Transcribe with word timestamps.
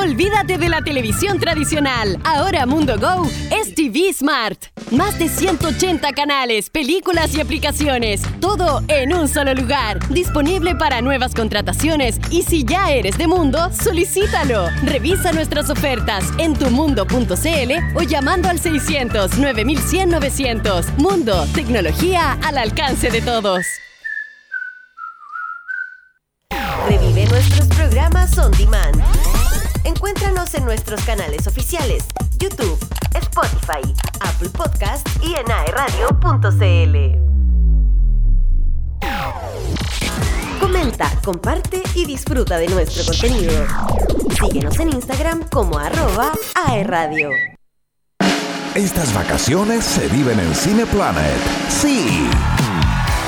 Olvídate 0.00 0.56
de 0.56 0.70
la 0.70 0.80
televisión 0.80 1.38
tradicional. 1.38 2.18
Ahora 2.24 2.64
Mundo 2.64 2.98
Go 2.98 3.28
es 3.50 3.74
TV 3.74 4.10
Smart. 4.14 4.58
Más 4.90 5.18
de 5.18 5.28
180 5.28 6.12
canales, 6.12 6.70
películas 6.70 7.34
y 7.34 7.40
aplicaciones. 7.42 8.22
Todo 8.40 8.82
en 8.88 9.12
un 9.12 9.28
solo 9.28 9.52
lugar. 9.52 9.98
Disponible 10.08 10.74
para 10.74 11.02
nuevas 11.02 11.34
contrataciones. 11.34 12.18
Y 12.30 12.44
si 12.44 12.64
ya 12.64 12.90
eres 12.90 13.18
de 13.18 13.26
Mundo, 13.26 13.70
solicítalo. 13.74 14.68
Revisa 14.84 15.32
nuestras 15.32 15.68
ofertas 15.68 16.24
en 16.38 16.54
tumundo.cl 16.54 17.72
o 17.94 18.02
llamando 18.02 18.48
al 18.48 18.58
600 18.58 19.36
9100 19.36 20.08
900. 20.08 20.86
Mundo, 20.96 21.46
tecnología 21.54 22.38
al 22.42 22.56
alcance 22.56 23.10
de 23.10 23.20
todos. 23.20 23.66
Revive 26.88 27.26
nuestros 27.26 27.66
programas 27.68 28.38
on 28.38 28.50
demand. 28.52 29.19
Encuéntranos 30.00 30.54
en 30.54 30.64
nuestros 30.64 31.02
canales 31.02 31.46
oficiales, 31.46 32.04
YouTube, 32.38 32.78
Spotify, 33.20 33.94
Apple 34.20 34.48
Podcast 34.48 35.06
y 35.22 35.34
en 35.34 35.50
aeradio.cl. 35.50 36.96
Comenta, 40.58 41.12
comparte 41.22 41.82
y 41.94 42.06
disfruta 42.06 42.56
de 42.56 42.68
nuestro 42.68 43.04
contenido. 43.04 43.52
Síguenos 44.40 44.80
en 44.80 44.88
Instagram 44.88 45.42
como 45.50 45.78
arroba 45.78 46.32
aeradio. 46.66 47.28
Estas 48.74 49.12
vacaciones 49.12 49.84
se 49.84 50.08
viven 50.08 50.40
en 50.40 50.54
Cineplanet. 50.54 51.42
Sí. 51.68 52.26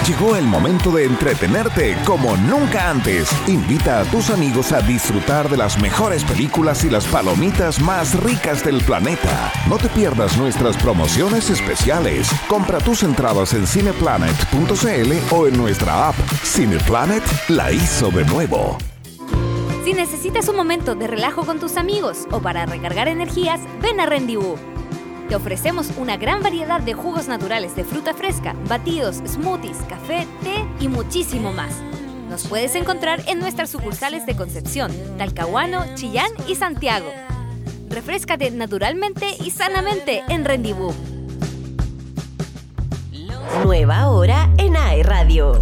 Llegó 0.06 0.34
el 0.34 0.46
momento 0.46 0.90
de 0.90 1.04
entretenerte 1.04 1.96
como 2.04 2.36
nunca 2.36 2.90
antes. 2.90 3.30
Invita 3.46 4.00
a 4.00 4.04
tus 4.04 4.30
amigos 4.30 4.72
a 4.72 4.80
disfrutar 4.80 5.48
de 5.48 5.56
las 5.56 5.80
mejores 5.80 6.24
películas 6.24 6.84
y 6.84 6.90
las 6.90 7.06
palomitas 7.06 7.80
más 7.80 8.20
ricas 8.20 8.64
del 8.64 8.80
planeta. 8.80 9.52
No 9.68 9.78
te 9.78 9.88
pierdas 9.88 10.36
nuestras 10.36 10.76
promociones 10.76 11.50
especiales. 11.50 12.28
Compra 12.48 12.78
tus 12.78 13.04
entradas 13.04 13.54
en 13.54 13.64
cineplanet.cl 13.64 15.34
o 15.34 15.46
en 15.46 15.56
nuestra 15.56 16.08
app. 16.08 16.16
Cineplanet 16.42 17.22
la 17.48 17.70
hizo 17.70 18.10
de 18.10 18.24
nuevo. 18.24 18.78
Si 19.84 19.92
necesitas 19.92 20.48
un 20.48 20.56
momento 20.56 20.96
de 20.96 21.06
relajo 21.06 21.44
con 21.44 21.60
tus 21.60 21.76
amigos 21.76 22.26
o 22.32 22.40
para 22.40 22.66
recargar 22.66 23.06
energías, 23.06 23.60
ven 23.80 24.00
a 24.00 24.06
Rendezvous. 24.06 24.71
Te 25.28 25.36
ofrecemos 25.36 25.90
una 25.96 26.16
gran 26.16 26.42
variedad 26.42 26.80
de 26.80 26.94
jugos 26.94 27.28
naturales 27.28 27.74
de 27.76 27.84
fruta 27.84 28.14
fresca, 28.14 28.54
batidos, 28.68 29.22
smoothies, 29.26 29.78
café, 29.88 30.26
té 30.42 30.66
y 30.80 30.88
muchísimo 30.88 31.52
más. 31.52 31.74
Nos 32.28 32.46
puedes 32.46 32.74
encontrar 32.74 33.22
en 33.28 33.38
nuestras 33.38 33.70
sucursales 33.70 34.26
de 34.26 34.36
Concepción, 34.36 34.90
Talcahuano, 35.18 35.84
Chillán 35.94 36.30
y 36.48 36.54
Santiago. 36.54 37.10
Refrescate 37.88 38.50
naturalmente 38.50 39.26
y 39.38 39.50
sanamente 39.50 40.22
en 40.28 40.44
Rendezvous. 40.44 40.94
Nueva 43.64 44.08
hora 44.08 44.50
en 44.56 44.76
AE 44.76 45.02
Radio. 45.02 45.60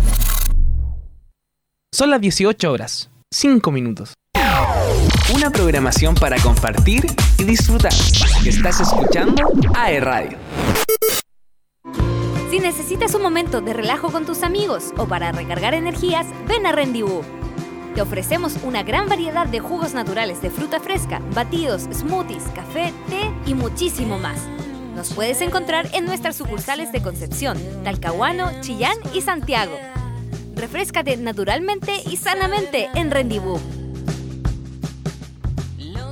Son 1.93 2.09
las 2.09 2.21
18 2.21 2.71
horas, 2.71 3.11
5 3.33 3.71
minutos. 3.73 4.15
Una 5.35 5.49
programación 5.49 6.17
para 6.17 6.37
compartir 6.41 7.07
y 7.39 7.45
disfrutar. 7.45 7.93
Estás 8.45 8.81
escuchando 8.81 9.53
AE 9.77 10.01
Radio. 10.01 10.39
Si 12.51 12.59
necesitas 12.59 13.15
un 13.15 13.23
momento 13.23 13.61
de 13.61 13.73
relajo 13.73 14.11
con 14.11 14.27
tus 14.27 14.43
amigos 14.43 14.93
o 14.97 15.07
para 15.07 15.31
recargar 15.31 15.73
energías, 15.75 16.27
ven 16.49 16.67
a 16.67 16.73
Rendezvous. 16.73 17.25
Te 17.95 18.03
ofrecemos 18.03 18.57
una 18.65 18.83
gran 18.83 19.09
variedad 19.09 19.47
de 19.47 19.61
jugos 19.61 19.95
naturales 19.95 20.43
de 20.43 20.51
fruta 20.51 20.81
fresca, 20.81 21.21
batidos, 21.33 21.83
smoothies, 21.93 22.45
café, 22.53 22.93
té 23.09 23.31
y 23.47 23.55
muchísimo 23.55 24.19
más. 24.19 24.41
Nos 24.97 25.13
puedes 25.13 25.41
encontrar 25.43 25.89
en 25.93 26.07
nuestras 26.07 26.35
sucursales 26.35 26.91
de 26.91 27.03
Concepción, 27.03 27.57
Talcahuano, 27.85 28.51
Chillán 28.63 28.97
y 29.15 29.21
Santiago. 29.21 29.79
Refrescate 30.57 31.17
naturalmente 31.19 32.03
y 32.05 32.17
sanamente 32.17 32.91
en 32.95 33.13
Rendezvous. 33.13 33.61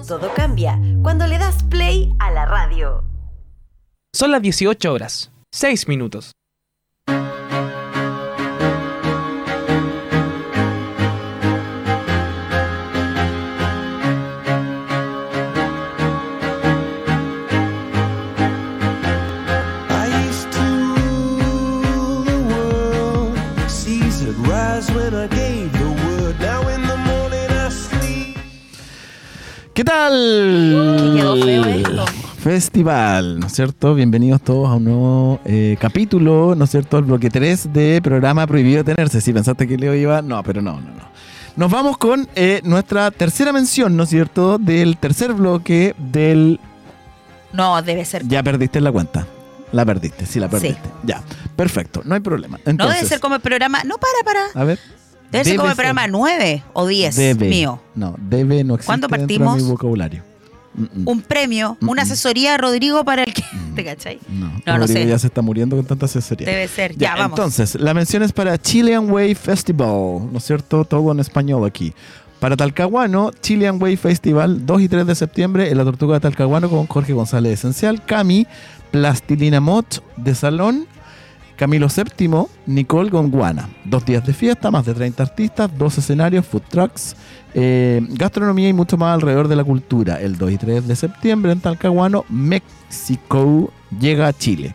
Todo 0.08 0.32
cambia 0.34 0.80
cuando 1.02 1.26
le 1.26 1.36
das 1.36 1.62
play 1.64 2.10
a 2.18 2.30
la 2.30 2.46
radio. 2.46 3.04
Son 4.14 4.30
las 4.30 4.40
18 4.40 4.90
horas, 4.90 5.30
6 5.52 5.86
minutos. 5.86 6.32
I 24.80 24.80
when 24.94 25.28
gave 25.28 25.70
the 25.72 25.90
word. 26.02 26.40
Now 26.40 26.66
in 26.68 26.87
¿Qué 29.78 29.84
tal? 29.84 31.14
quedó 31.16 31.36
feo 31.36 31.64
esto. 31.66 32.04
Festival, 32.42 33.38
¿no 33.38 33.46
es 33.46 33.52
cierto? 33.52 33.94
Bienvenidos 33.94 34.40
todos 34.42 34.68
a 34.68 34.74
un 34.74 34.82
nuevo 34.82 35.40
eh, 35.44 35.76
capítulo, 35.80 36.56
¿no 36.56 36.64
es 36.64 36.70
cierto? 36.70 36.98
El 36.98 37.04
bloque 37.04 37.30
3 37.30 37.72
de 37.72 38.00
programa 38.02 38.44
Prohibido 38.48 38.82
Tenerse. 38.82 39.20
Si 39.20 39.32
pensaste 39.32 39.68
que 39.68 39.76
Leo 39.76 39.94
iba, 39.94 40.20
no, 40.20 40.42
pero 40.42 40.60
no, 40.60 40.80
no, 40.80 40.90
no. 40.90 41.08
Nos 41.54 41.70
vamos 41.70 41.96
con 41.96 42.28
eh, 42.34 42.60
nuestra 42.64 43.12
tercera 43.12 43.52
mención, 43.52 43.96
¿no 43.96 44.02
es 44.02 44.08
cierto? 44.08 44.58
Del 44.58 44.96
tercer 44.96 45.32
bloque 45.32 45.94
del... 45.96 46.58
No, 47.52 47.80
debe 47.80 48.04
ser. 48.04 48.26
Ya 48.26 48.42
perdiste 48.42 48.80
la 48.80 48.90
cuenta. 48.90 49.28
La 49.70 49.86
perdiste, 49.86 50.26
sí, 50.26 50.40
la 50.40 50.48
perdiste. 50.48 50.90
Ya, 51.04 51.22
perfecto, 51.54 52.02
no 52.04 52.16
hay 52.16 52.20
problema. 52.20 52.58
no 52.64 52.70
Entonces, 52.72 52.96
debe 52.96 53.08
ser 53.08 53.20
como 53.20 53.36
el 53.36 53.40
programa. 53.40 53.84
No, 53.84 53.94
para, 53.98 54.24
para. 54.24 54.60
A 54.60 54.64
ver. 54.64 54.80
Debe, 55.30 55.44
ser 55.44 55.56
como 55.56 55.68
el 55.70 55.74
programa 55.76 56.06
9 56.06 56.62
o 56.72 56.86
10 56.86 57.16
Debe. 57.16 57.48
mío. 57.48 57.80
No, 57.94 58.14
debe 58.18 58.64
no 58.64 58.74
existe 58.74 58.86
¿Cuándo 58.86 59.08
de 59.08 59.18
partimos? 59.18 59.56
mi 59.62 59.68
vocabulario. 59.68 60.22
Mm, 60.74 60.82
mm. 61.02 61.08
Un 61.08 61.22
premio, 61.22 61.76
una 61.80 62.02
asesoría 62.02 62.54
a 62.54 62.56
Rodrigo 62.58 63.04
para 63.04 63.24
el 63.24 63.34
que. 63.34 63.42
¿Te 63.74 63.84
cachai? 63.84 64.18
No, 64.28 64.46
No, 64.46 64.52
no 64.66 64.78
Rodrigo 64.78 65.00
sé. 65.02 65.06
ya 65.08 65.18
se 65.18 65.26
está 65.26 65.42
muriendo 65.42 65.76
con 65.76 65.84
tanta 65.84 66.06
asesoría. 66.06 66.46
Debe 66.46 66.68
ser. 66.68 66.96
Ya, 66.96 67.14
vamos. 67.16 67.38
Entonces, 67.38 67.74
la 67.80 67.94
mención 67.94 68.22
es 68.22 68.32
para 68.32 68.56
Chilean 68.58 69.10
Way 69.10 69.34
Festival, 69.34 70.30
¿no 70.32 70.38
es 70.38 70.44
cierto? 70.44 70.84
Todo 70.84 71.12
en 71.12 71.20
español 71.20 71.64
aquí. 71.66 71.92
Para 72.40 72.56
Talcahuano, 72.56 73.32
Chilean 73.42 73.82
Way 73.82 73.96
Festival, 73.96 74.64
2 74.64 74.82
y 74.82 74.88
3 74.88 75.06
de 75.06 75.14
septiembre, 75.16 75.70
en 75.70 75.76
la 75.76 75.82
Tortuga 75.84 76.14
de 76.14 76.20
Talcahuano 76.20 76.70
con 76.70 76.86
Jorge 76.86 77.12
González 77.12 77.54
Esencial, 77.54 78.04
Cami, 78.04 78.46
Plastilina 78.92 79.60
Mot 79.60 80.02
de 80.16 80.34
Salón, 80.36 80.86
Camilo 81.58 81.88
VII, 81.88 82.46
Nicole 82.66 83.10
Gonguana. 83.10 83.68
Dos 83.84 84.06
días 84.06 84.24
de 84.24 84.32
fiesta, 84.32 84.70
más 84.70 84.86
de 84.86 84.94
30 84.94 85.22
artistas, 85.24 85.70
dos 85.76 85.98
escenarios, 85.98 86.46
food 86.46 86.62
trucks, 86.70 87.16
eh, 87.52 88.00
gastronomía 88.10 88.68
y 88.68 88.72
mucho 88.72 88.96
más 88.96 89.12
alrededor 89.14 89.48
de 89.48 89.56
la 89.56 89.64
cultura. 89.64 90.20
El 90.20 90.38
2 90.38 90.52
y 90.52 90.56
3 90.56 90.86
de 90.86 90.94
septiembre 90.94 91.50
en 91.50 91.60
Talcahuano, 91.60 92.24
México 92.28 93.72
llega 93.98 94.28
a 94.28 94.32
Chile 94.32 94.72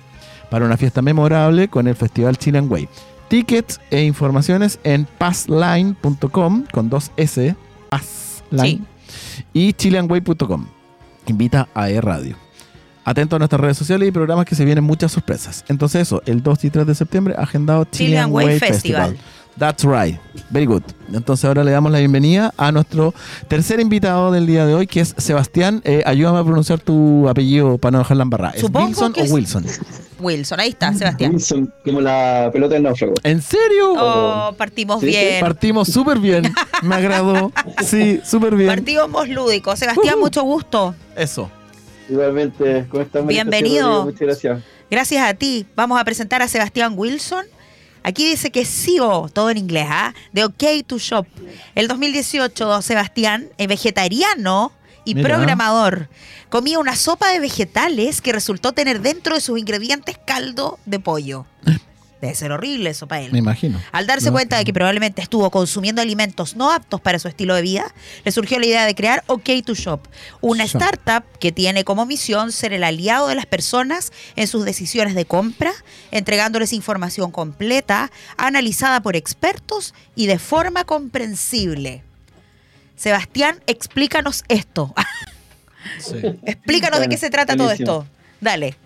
para 0.51 0.65
una 0.65 0.75
fiesta 0.75 1.01
memorable 1.01 1.69
con 1.69 1.87
el 1.87 1.95
Festival 1.95 2.37
Chilean 2.37 2.69
Way. 2.69 2.89
Tickets 3.29 3.79
e 3.89 4.03
informaciones 4.03 4.77
en 4.83 5.07
passline.com 5.17 6.65
con 6.71 6.89
dos 6.89 7.11
S, 7.15 7.55
passline, 7.89 8.85
y 9.53 9.71
chileanway.com. 9.71 10.67
Invita 11.27 11.69
a 11.73 11.89
E 11.89 12.01
Radio. 12.01 12.42
Atento 13.05 13.35
a 13.35 13.39
nuestras 13.39 13.59
redes 13.61 13.77
sociales 13.77 14.07
y 14.07 14.11
programas 14.11 14.45
que 14.45 14.55
se 14.55 14.63
vienen 14.65 14.83
muchas 14.83 15.11
sorpresas. 15.11 15.65
Entonces 15.67 16.03
eso, 16.03 16.21
el 16.25 16.41
2 16.41 16.63
y 16.65 16.69
3 16.69 16.87
de 16.87 16.95
septiembre, 16.95 17.35
agendado 17.37 17.83
Chilean, 17.85 18.07
Chilean 18.27 18.31
Way 18.31 18.45
Way 18.45 18.59
Festival. 18.59 19.01
Festival. 19.11 19.17
That's 19.59 19.83
right. 19.83 20.17
Very 20.49 20.65
good. 20.65 20.81
Entonces 21.13 21.45
ahora 21.45 21.63
le 21.63 21.69
damos 21.69 21.91
la 21.91 21.99
bienvenida 21.99 22.51
a 22.57 22.71
nuestro 22.71 23.13
tercer 23.47 23.79
invitado 23.79 24.31
del 24.31 24.47
día 24.47 24.65
de 24.65 24.73
hoy, 24.73 24.87
que 24.87 25.01
es 25.01 25.13
Sebastián. 25.17 25.81
Eh, 25.83 26.01
ayúdame 26.07 26.39
a 26.39 26.43
pronunciar 26.43 26.79
tu 26.79 27.29
apellido 27.29 27.77
para 27.77 27.91
no 27.91 27.97
dejarla 27.99 28.23
embarrada. 28.23 28.53
¿Es 28.55 28.61
Supongo 28.61 28.87
Wilson 28.87 29.13
que 29.13 29.21
o 29.21 29.23
es- 29.25 29.31
Wilson? 29.31 29.65
Wilson, 30.19 30.59
ahí 30.59 30.69
está, 30.69 30.91
Sebastián. 30.93 31.33
Wilson, 31.33 31.71
como 31.83 32.01
la 32.01 32.49
pelota 32.51 32.73
del 32.75 32.83
náufrago. 32.83 33.13
¿En 33.23 33.41
serio? 33.43 33.93
Oh, 33.95 34.53
partimos 34.57 35.01
Sí, 35.01 35.07
bien. 35.07 35.41
Partimos 35.41 35.87
súper 35.89 36.17
bien. 36.19 36.51
Me 36.81 36.95
agradó. 36.95 37.51
Sí, 37.85 38.21
súper 38.25 38.55
bien. 38.55 38.69
Partimos 38.69 39.27
lúdicos. 39.29 39.77
Sebastián, 39.77 40.15
Ujú. 40.15 40.23
mucho 40.23 40.41
gusto. 40.43 40.95
Eso. 41.15 41.51
Igualmente, 42.09 42.85
¿cómo 42.89 43.03
estás? 43.03 43.25
Bienvenido. 43.25 43.87
Rodrigo, 43.87 44.05
Muchas 44.05 44.21
gracias. 44.21 44.63
Gracias 44.89 45.23
a 45.27 45.33
ti. 45.33 45.65
Vamos 45.75 45.99
a 45.99 46.03
presentar 46.03 46.41
a 46.41 46.47
Sebastián 46.47 46.93
Wilson. 46.95 47.45
Aquí 48.03 48.27
dice 48.27 48.51
que 48.51 48.61
es 48.61 48.69
CEO, 48.69 49.29
todo 49.29 49.49
en 49.49 49.57
inglés, 49.57 49.87
¿ah? 49.89 50.13
De 50.33 50.43
OK 50.43 50.63
to 50.85 50.97
Shop. 50.97 51.25
El 51.73 51.87
2018, 51.87 52.81
Sebastián, 52.81 53.47
es 53.57 53.67
vegetariano 53.67 54.73
y 55.05 55.15
Mira. 55.15 55.29
programador. 55.29 56.09
Comía 56.49 56.79
una 56.79 56.95
sopa 56.95 57.31
de 57.31 57.39
vegetales 57.39 58.21
que 58.21 58.33
resultó 58.33 58.73
tener 58.73 59.01
dentro 59.01 59.35
de 59.35 59.41
sus 59.41 59.57
ingredientes 59.57 60.17
caldo 60.25 60.79
de 60.85 60.99
pollo. 60.99 61.45
Debe 62.23 62.35
ser 62.35 62.53
horrible 62.53 62.91
eso 62.91 63.05
para 63.05 63.19
él. 63.19 63.33
Me 63.33 63.39
imagino. 63.39 63.81
Al 63.91 64.07
darse 64.07 64.27
No, 64.27 64.31
cuenta 64.31 64.57
de 64.57 64.63
que 64.63 64.71
probablemente 64.71 65.21
estuvo 65.21 65.51
consumiendo 65.51 66.01
alimentos 66.01 66.55
no 66.55 66.71
aptos 66.71 67.01
para 67.01 67.19
su 67.19 67.27
estilo 67.27 67.53
de 67.53 67.61
vida, 67.61 67.93
le 68.23 68.31
surgió 68.31 68.59
la 68.59 68.65
idea 68.65 68.85
de 68.85 68.95
crear 68.95 69.25
OK2Shop, 69.27 69.99
una 70.39 70.63
Shop. 70.63 70.81
startup 70.81 71.25
que 71.39 71.51
tiene 71.51 71.83
como 71.83 72.05
misión 72.05 72.53
ser 72.53 72.71
el 72.71 72.85
aliado 72.85 73.27
de 73.27 73.35
las 73.35 73.45
personas 73.45 74.13
en 74.37 74.47
sus 74.47 74.63
decisiones 74.63 75.15
de 75.15 75.25
compra, 75.25 75.73
entregándoles 76.11 76.71
información 76.71 77.29
completa, 77.29 78.09
analizada 78.37 79.01
por 79.01 79.17
expertos 79.17 79.93
y 80.15 80.27
de 80.27 80.39
forma 80.39 80.85
comprensible. 80.85 82.03
Sebastián, 82.95 83.61
explícanos 83.67 84.45
esto. 84.47 84.93
Sí. 85.99 86.21
explícanos 86.45 87.01
de 87.01 87.09
qué 87.09 87.17
se 87.17 87.29
trata 87.29 87.57
todo 87.57 87.71
esto. 87.71 88.07
Dale. 88.39 88.77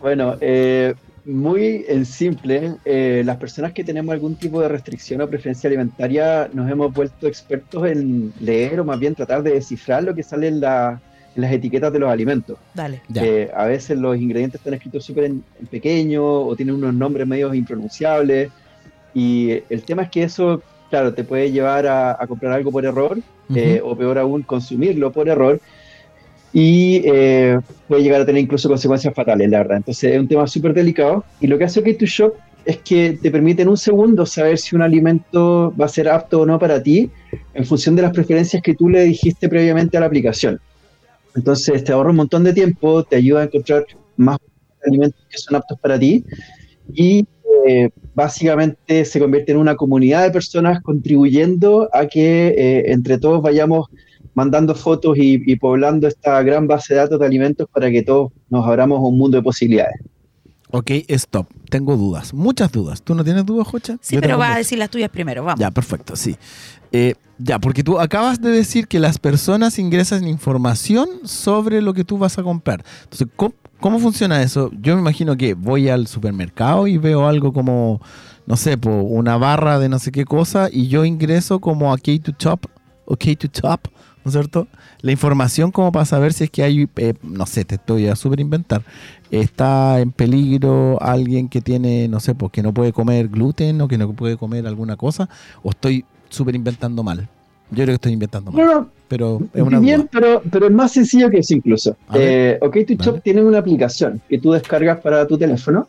Bueno, 0.00 0.36
eh, 0.40 0.96
muy 1.26 1.84
en 1.88 2.06
simple, 2.06 2.74
eh, 2.84 3.22
las 3.24 3.36
personas 3.36 3.72
que 3.72 3.82
tenemos 3.84 4.12
algún 4.12 4.36
tipo 4.36 4.60
de 4.60 4.68
restricción 4.68 5.20
o 5.20 5.28
preferencia 5.28 5.66
alimentaria 5.68 6.48
nos 6.52 6.70
hemos 6.70 6.92
vuelto 6.92 7.26
expertos 7.26 7.86
en 7.86 8.32
leer 8.40 8.78
o 8.80 8.84
más 8.84 8.98
bien 8.98 9.14
tratar 9.14 9.42
de 9.42 9.52
descifrar 9.54 10.04
lo 10.04 10.14
que 10.14 10.22
sale 10.22 10.48
en, 10.48 10.60
la- 10.60 11.00
en 11.34 11.42
las 11.42 11.52
etiquetas 11.52 11.92
de 11.92 11.98
los 11.98 12.10
alimentos. 12.10 12.56
Dale. 12.74 13.02
Eh, 13.28 13.50
a 13.54 13.64
veces 13.66 13.98
los 13.98 14.16
ingredientes 14.16 14.60
están 14.60 14.74
escritos 14.74 15.04
súper 15.04 15.24
en, 15.24 15.42
en 15.60 15.66
pequeño 15.66 16.24
o 16.24 16.54
tienen 16.56 16.76
unos 16.76 16.94
nombres 16.94 17.26
medios 17.26 17.54
impronunciables. 17.54 18.50
Y 19.12 19.50
el 19.68 19.82
tema 19.82 20.02
es 20.02 20.10
que 20.10 20.22
eso, 20.22 20.62
claro, 20.90 21.12
te 21.12 21.24
puede 21.24 21.50
llevar 21.50 21.86
a, 21.86 22.12
a 22.12 22.26
comprar 22.26 22.52
algo 22.52 22.70
por 22.70 22.84
error 22.84 23.18
eh, 23.54 23.80
o 23.84 23.96
peor 23.96 24.18
aún, 24.18 24.42
consumirlo 24.42 25.10
por 25.12 25.28
error. 25.28 25.60
Y 26.58 27.02
eh, 27.04 27.58
puede 27.86 28.02
llegar 28.02 28.22
a 28.22 28.24
tener 28.24 28.40
incluso 28.40 28.66
consecuencias 28.66 29.12
fatales, 29.12 29.50
la 29.50 29.58
verdad. 29.58 29.76
Entonces 29.76 30.14
es 30.14 30.18
un 30.18 30.26
tema 30.26 30.46
súper 30.46 30.72
delicado. 30.72 31.22
Y 31.38 31.48
lo 31.48 31.58
que 31.58 31.64
hace 31.64 31.84
OK2Shop 31.84 32.32
es 32.64 32.78
que 32.78 33.18
te 33.20 33.30
permite 33.30 33.60
en 33.60 33.68
un 33.68 33.76
segundo 33.76 34.24
saber 34.24 34.56
si 34.56 34.74
un 34.74 34.80
alimento 34.80 35.74
va 35.78 35.84
a 35.84 35.88
ser 35.88 36.08
apto 36.08 36.40
o 36.40 36.46
no 36.46 36.58
para 36.58 36.82
ti 36.82 37.10
en 37.52 37.66
función 37.66 37.94
de 37.94 38.00
las 38.00 38.12
preferencias 38.12 38.62
que 38.62 38.74
tú 38.74 38.88
le 38.88 39.04
dijiste 39.04 39.50
previamente 39.50 39.98
a 39.98 40.00
la 40.00 40.06
aplicación. 40.06 40.58
Entonces 41.34 41.84
te 41.84 41.92
ahorra 41.92 42.08
un 42.08 42.16
montón 42.16 42.42
de 42.42 42.54
tiempo, 42.54 43.04
te 43.04 43.16
ayuda 43.16 43.42
a 43.42 43.44
encontrar 43.44 43.84
más 44.16 44.38
alimentos 44.86 45.20
que 45.28 45.36
son 45.36 45.56
aptos 45.56 45.78
para 45.78 45.98
ti 45.98 46.24
y 46.90 47.26
eh, 47.68 47.90
básicamente 48.14 49.04
se 49.04 49.20
convierte 49.20 49.52
en 49.52 49.58
una 49.58 49.76
comunidad 49.76 50.22
de 50.22 50.30
personas 50.30 50.80
contribuyendo 50.80 51.90
a 51.92 52.06
que 52.06 52.48
eh, 52.48 52.92
entre 52.92 53.18
todos 53.18 53.42
vayamos 53.42 53.88
mandando 54.36 54.74
fotos 54.74 55.16
y, 55.16 55.42
y 55.50 55.56
poblando 55.56 56.06
esta 56.06 56.42
gran 56.42 56.68
base 56.68 56.92
de 56.94 57.00
datos 57.00 57.18
de 57.18 57.26
alimentos 57.26 57.66
para 57.72 57.90
que 57.90 58.02
todos 58.02 58.32
nos 58.50 58.66
abramos 58.66 59.00
un 59.02 59.16
mundo 59.16 59.38
de 59.38 59.42
posibilidades. 59.42 59.96
Ok, 60.70 60.90
stop. 61.08 61.46
Tengo 61.70 61.96
dudas. 61.96 62.34
Muchas 62.34 62.70
dudas. 62.70 63.02
¿Tú 63.02 63.14
no 63.14 63.24
tienes 63.24 63.46
dudas, 63.46 63.66
Jocha? 63.66 63.96
Sí, 64.02 64.16
Yo 64.16 64.20
pero 64.20 64.36
vas 64.36 64.56
a 64.56 64.58
decir 64.58 64.78
las 64.78 64.90
tuyas 64.90 65.08
primero, 65.08 65.42
vamos. 65.42 65.58
Ya, 65.58 65.70
perfecto, 65.70 66.16
sí. 66.16 66.36
Eh, 66.92 67.14
ya, 67.38 67.58
porque 67.58 67.82
tú 67.82 67.98
acabas 67.98 68.40
de 68.42 68.50
decir 68.50 68.88
que 68.88 69.00
las 69.00 69.18
personas 69.18 69.78
ingresan 69.78 70.28
información 70.28 71.08
sobre 71.24 71.80
lo 71.80 71.94
que 71.94 72.04
tú 72.04 72.18
vas 72.18 72.38
a 72.38 72.42
comprar. 72.42 72.84
Entonces, 73.04 73.28
¿cómo, 73.36 73.54
cómo 73.80 73.98
funciona 73.98 74.42
eso? 74.42 74.70
Yo 74.80 74.96
me 74.96 75.00
imagino 75.00 75.34
que 75.36 75.54
voy 75.54 75.88
al 75.88 76.08
supermercado 76.08 76.86
y 76.86 76.98
veo 76.98 77.26
algo 77.26 77.54
como, 77.54 78.02
no 78.46 78.56
sé, 78.56 78.76
po, 78.76 78.90
una 78.90 79.38
barra 79.38 79.78
de 79.78 79.88
no 79.88 79.98
sé 79.98 80.12
qué 80.12 80.26
cosa 80.26 80.68
y 80.70 80.88
yo 80.88 81.06
ingreso 81.06 81.58
como 81.58 81.90
a 81.90 81.96
K2Top, 81.96 82.66
o 83.06 83.16
K2Top, 83.16 83.80
¿no 84.26 84.30
es 84.30 84.32
cierto? 84.32 84.66
La 85.02 85.12
información 85.12 85.70
como 85.70 85.92
para 85.92 86.04
saber 86.04 86.32
si 86.32 86.42
es 86.44 86.50
que 86.50 86.64
hay, 86.64 86.88
eh, 86.96 87.14
no 87.22 87.46
sé, 87.46 87.64
te 87.64 87.76
estoy 87.76 88.08
a 88.08 88.16
super 88.16 88.40
inventar, 88.40 88.82
está 89.30 90.00
en 90.00 90.10
peligro 90.10 91.00
alguien 91.00 91.48
que 91.48 91.60
tiene, 91.60 92.08
no 92.08 92.18
sé, 92.18 92.34
pues 92.34 92.50
que 92.50 92.60
no 92.60 92.74
puede 92.74 92.92
comer 92.92 93.28
gluten 93.28 93.80
o 93.80 93.86
que 93.86 93.96
no 93.98 94.12
puede 94.14 94.36
comer 94.36 94.66
alguna 94.66 94.96
cosa, 94.96 95.28
o 95.62 95.70
estoy 95.70 96.04
súper 96.28 96.56
inventando 96.56 97.04
mal. 97.04 97.28
Yo 97.70 97.76
creo 97.76 97.86
que 97.86 97.92
estoy 97.94 98.12
inventando 98.14 98.50
mal, 98.50 98.66
No, 98.66 98.88
pero 99.06 99.40
es 99.54 99.62
una 99.62 99.78
Bien, 99.78 100.00
duda. 100.00 100.08
pero, 100.10 100.42
pero 100.50 100.66
es 100.66 100.72
más 100.72 100.90
sencillo 100.90 101.30
que 101.30 101.38
eso 101.38 101.54
incluso. 101.54 101.96
Eh, 102.12 102.58
OK2Shop 102.60 103.06
Vale. 103.10 103.20
tiene 103.20 103.44
una 103.44 103.58
aplicación 103.58 104.20
que 104.28 104.38
tú 104.38 104.50
descargas 104.50 104.98
para 105.00 105.24
tu 105.28 105.38
teléfono 105.38 105.86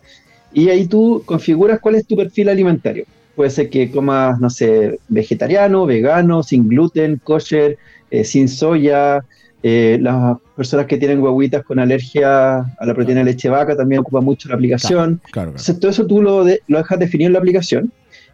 y 0.53 0.69
ahí 0.69 0.85
tú 0.85 1.23
configuras 1.25 1.79
cuál 1.79 1.95
es 1.95 2.05
tu 2.05 2.15
perfil 2.15 2.49
alimentario. 2.49 3.05
Puede 3.35 3.49
ser 3.49 3.69
que 3.71 3.89
comas, 3.89 4.39
no 4.39 4.49
sé, 4.51 4.99
vegetariano, 5.07 5.87
vegano, 5.87 6.41
sin 6.43 6.67
gluten, 6.67 7.19
kosher, 7.23 7.77
eh, 8.11 8.23
sin 8.23 8.47
soya. 8.47 9.23
Eh, 9.63 9.97
las 10.01 10.37
personas 10.55 10.85
que 10.85 10.97
tienen 10.97 11.19
guaguitas 11.19 11.63
con 11.63 11.79
alergia 11.79 12.57
a 12.59 12.85
la 12.85 12.93
proteína 12.93 13.21
de 13.21 13.31
leche 13.31 13.49
vaca 13.49 13.75
también 13.75 13.99
ocupan 14.01 14.23
mucho 14.23 14.47
la 14.49 14.55
aplicación. 14.55 15.19
Claro, 15.31 15.31
claro. 15.31 15.49
Entonces, 15.49 15.79
todo 15.79 15.91
eso 15.91 16.05
tú 16.05 16.21
lo, 16.21 16.43
de- 16.43 16.61
lo 16.67 16.77
dejas 16.77 16.99
definido 16.99 17.27
en 17.27 17.33
la 17.33 17.39
aplicación. 17.39 17.91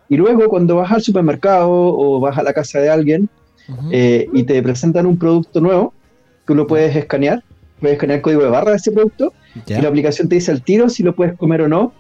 Y 0.10 0.18
luego, 0.18 0.48
cuando 0.50 0.76
vas 0.76 0.92
al 0.92 1.02
supermercado 1.02 1.70
o 1.72 2.20
vas 2.20 2.38
a 2.38 2.44
la 2.44 2.54
casa 2.54 2.80
de 2.80 2.90
alguien, 2.90 3.30
eh, 3.92 4.28
y 4.34 4.44
te 4.44 4.62
presentan 4.62 5.06
un 5.06 5.18
producto 5.18 5.62
nuevo, 5.62 5.94
tú 6.46 6.54
lo 6.54 6.68
puedes 6.68 6.94
escanear, 6.96 7.42
puedes 7.80 7.96
escanear 7.96 8.18
el 8.18 8.22
código 8.22 8.44
de 8.44 8.50
barra 8.50 8.72
de 8.72 8.78
ese 8.78 8.92
producto 8.92 9.34
Ya. 9.66 9.80
y 9.80 9.82
la 9.82 9.88
aplicación 9.88 10.28
te 10.28 10.36
dice 10.36 10.52
al 10.52 10.62
tiro 10.62 10.90
si 10.90 11.02
lo 11.04 11.16
puedes 11.16 11.36
comer 11.38 11.62
o 11.62 11.70
no, 11.70 11.94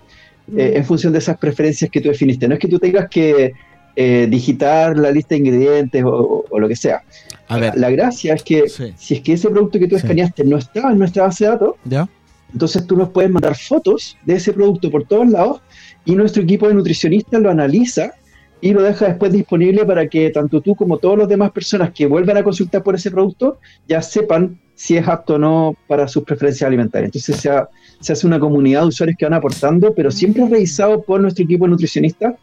eh, 0.58 0.74
en 0.75 0.84
función 0.84 1.14
de 1.14 1.20
esas 1.20 1.38
preferencias 1.38 1.90
que 1.90 2.02
tú 2.02 2.10
definiste. 2.10 2.48
No 2.50 2.56
es 2.56 2.60
que 2.60 2.68
tú 2.68 2.78
tengas 2.78 3.08
que 3.10 3.54
eh, 3.95 4.28
digitar 4.30 4.98
la 4.98 5.12
lista 5.12 5.36
de 5.36 5.40
ingredientes 5.40 6.04
o, 6.04 6.45
o- 6.50 6.60
lo 6.60 6.68
que 6.68 6.75
sea. 6.75 7.04
A 7.48 7.57
ver, 7.57 7.74
La 7.78 7.90
gracia 7.92 8.34
es 8.34 8.44
que 8.44 8.68
Sí. 8.69 8.94
si 8.95 9.13
es 9.16 9.22
que 9.22 9.34
ese 9.34 9.50
producto 9.50 9.78
que 9.80 9.88
tú 9.88 9.95
Sí. 9.95 10.01
escaneaste 10.01 10.44
no 10.45 10.57
estaba 10.57 10.92
en 10.92 11.00
nuestra 11.00 11.24
base 11.24 11.44
de 11.45 11.50
datos, 11.51 11.75
¿ya? 11.86 12.07
entonces 12.51 12.86
tú 12.88 12.95
nos 12.98 13.10
puedes 13.10 13.30
mandar 13.31 13.56
fotos 13.56 14.18
de 14.25 14.36
ese 14.36 14.54
producto 14.54 14.90
por 14.92 15.04
todos 15.06 15.28
lados 15.30 15.62
y 16.06 16.16
nuestro 16.16 16.44
equipo 16.44 16.68
de 16.68 16.74
nutricionistas 16.75 17.42
lo 17.42 17.50
analiza 17.51 18.13
y 18.62 18.72
lo 18.74 18.81
deja 18.81 19.07
después 19.07 19.31
disponible 19.34 19.86
para 19.86 20.07
que 20.07 20.30
tanto 20.30 20.62
tú 20.62 20.74
como 20.75 20.98
todas 20.98 21.18
las 21.19 21.28
demás 21.28 21.51
personas 21.51 21.92
que 21.92 22.06
vuelvan 22.06 22.38
a 22.38 22.44
consultar 22.44 22.81
por 22.81 22.96
ese 22.96 23.12
producto 23.12 23.57
ya 23.88 24.01
sepan 24.01 24.57
si 24.75 24.96
es 24.98 25.07
apto 25.07 25.36
o 25.36 25.38
no 25.38 25.75
para 25.88 26.07
sus 26.07 26.24
preferencias 26.24 26.66
alimentarias. 26.68 27.10
Entonces 27.10 27.36
se, 27.38 27.50
ha- 27.50 27.68
se 28.00 28.13
hace 28.13 28.25
una 28.25 28.39
comunidad 28.39 28.81
de 28.81 28.88
usuarios 28.88 29.18
que 29.19 29.25
van 29.25 29.34
aportando, 29.34 29.94
pero 29.94 30.10
siempre 30.12 30.48
revisado 30.48 31.01
por 31.04 31.19
nuestro 31.22 31.44
equipo 31.44 31.66
de 31.66 31.72
nutricionistas. 31.72 32.36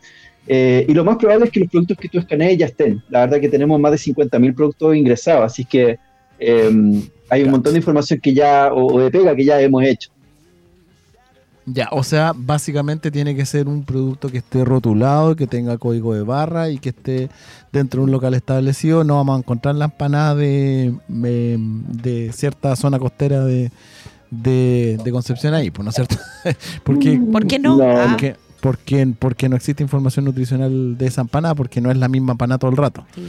Eh, 0.47 0.85
y 0.89 0.95
lo 0.95 1.05
más 1.05 1.17
probable 1.17 1.47
es 1.47 1.51
que 1.53 1.61
los 1.61 1.69
productos 1.71 1.97
que 1.99 2.09
tú 2.09 2.19
escanees 2.19 2.59
ya 2.59 2.67
estén. 2.67 3.03
La 3.09 3.21
verdad 3.21 3.41
que 3.41 3.49
tenemos 3.49 3.79
más 3.79 3.93
de 3.93 3.99
50.000 3.99 4.55
productos 4.55 4.97
ingresados, 4.97 5.45
así 5.45 5.65
que 5.65 5.99
eh, 6.39 7.03
hay 7.29 7.43
un 7.43 7.51
montón 7.51 7.73
de 7.73 7.79
información 7.79 8.19
que 8.21 8.35
ya, 8.35 8.73
o, 8.73 8.95
o 8.95 9.01
de 9.01 9.11
pega 9.11 9.35
que 9.37 9.45
ya 9.45 9.61
hemos 9.61 9.83
hecho. 9.85 10.11
Ya, 11.67 11.89
o 11.93 12.03
sea, 12.03 12.33
básicamente 12.35 13.11
tiene 13.11 13.37
que 13.37 13.47
ser 13.47 13.69
un 13.69 13.85
producto 13.85 14.29
que 14.29 14.39
esté 14.39 14.65
rotulado, 14.65 15.37
que 15.37 15.47
tenga 15.47 15.79
código 15.79 16.15
de 16.15 16.23
barra 16.23 16.71
y 16.71 16.79
que 16.79 16.89
esté 16.89 17.29
dentro 17.71 18.01
de 18.01 18.07
un 18.07 18.11
local 18.11 18.35
establecido. 18.35 19.05
No 19.05 19.17
vamos 19.17 19.37
a 19.37 19.39
encontrar 19.39 19.75
la 19.77 19.85
empanada 19.85 20.35
de, 20.35 20.95
de, 21.07 21.59
de 21.61 22.33
cierta 22.33 22.75
zona 22.75 22.99
costera 22.99 23.45
de, 23.45 23.71
de, 24.31 24.99
de 25.05 25.13
Concepción 25.13 25.55
ahí, 25.55 25.71
pues, 25.71 25.85
¿no 25.85 25.91
es 25.91 25.95
cierto? 25.97 26.17
porque, 26.83 27.21
¿Por 27.31 27.47
qué 27.47 27.59
no? 27.59 27.77
No, 27.77 27.85
Ah, 27.85 28.07
porque, 28.11 28.35
porque, 28.61 29.07
porque 29.19 29.49
no 29.49 29.57
existe 29.57 29.83
información 29.83 30.25
nutricional 30.25 30.97
de 30.99 31.07
esa 31.07 31.23
empanada, 31.23 31.55
porque 31.55 31.81
no 31.81 31.91
es 31.91 31.97
la 31.97 32.09
misma 32.09 32.33
empanada 32.33 32.59
todo 32.59 32.71
el 32.71 32.77
rato. 32.77 33.05
sí. 33.15 33.23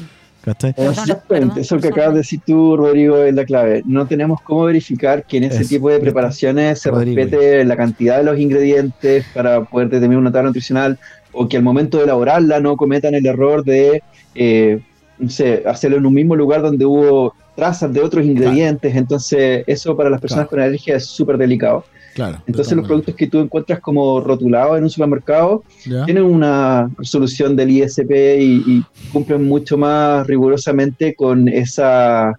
Exactamente, 0.76 1.62
eso 1.62 1.78
que 1.78 1.90
acabas 1.90 2.14
de 2.14 2.18
decir 2.20 2.40
tú, 2.46 2.76
Rodrigo, 2.76 3.18
es 3.24 3.34
la 3.36 3.46
clave. 3.46 3.84
No 3.86 4.08
tenemos 4.08 4.42
cómo 4.42 4.64
verificar 4.64 5.24
que 5.26 5.38
en 5.38 5.44
ese 5.44 5.66
tipo 5.66 5.90
de 5.90 6.00
preparaciones 6.00 6.80
se 6.80 6.90
Rodrigo. 6.90 7.16
respete 7.22 7.64
la 7.64 7.76
cantidad 7.78 8.18
de 8.18 8.24
los 8.24 8.40
ingredientes 8.40 9.24
para 9.36 9.64
poder 9.64 9.90
determinar 9.90 10.20
una 10.20 10.32
tabla 10.32 10.50
nutricional 10.50 10.98
o 11.32 11.48
que 11.48 11.58
al 11.58 11.64
momento 11.64 11.98
de 12.00 12.06
elaborarla 12.06 12.60
no 12.60 12.76
cometan 12.76 13.14
el 13.14 13.26
error 13.28 13.64
de, 13.64 14.02
eh, 14.34 14.80
no 15.20 15.30
sé, 15.30 15.62
hacerlo 15.68 15.98
en 15.98 16.08
un 16.08 16.14
mismo 16.16 16.36
lugar 16.36 16.64
donde 16.64 16.86
hubo 16.86 17.36
trazas 17.56 17.94
de 17.94 18.02
otros 18.02 18.26
ingredientes. 18.26 18.96
Entonces, 18.96 19.64
eso 19.68 19.96
para 19.96 20.10
las 20.10 20.20
personas 20.20 20.48
Claro. 20.48 20.62
con 20.64 20.68
alergia 20.68 20.96
es 20.96 21.06
súper 21.06 21.38
delicado. 21.38 21.86
Claro. 22.14 22.42
Entonces, 22.46 22.76
los 22.76 22.86
productos 22.86 23.16
que 23.16 23.28
tú 23.28 23.40
encuentras 23.40 23.80
como 23.80 24.20
rotulados 24.20 24.78
en 24.78 24.84
un 24.84 24.90
supermercado 24.90 25.64
tienen 26.06 26.24
una 26.24 26.90
resolución 26.98 27.56
del 27.56 27.70
ISP 27.72 28.12
y, 28.40 28.64
y 28.68 28.84
cumplen 29.14 29.46
mucho 29.46 29.78
más 29.78 30.28
rigurosamente 30.28 31.16
con 31.16 31.48
esa 31.48 32.34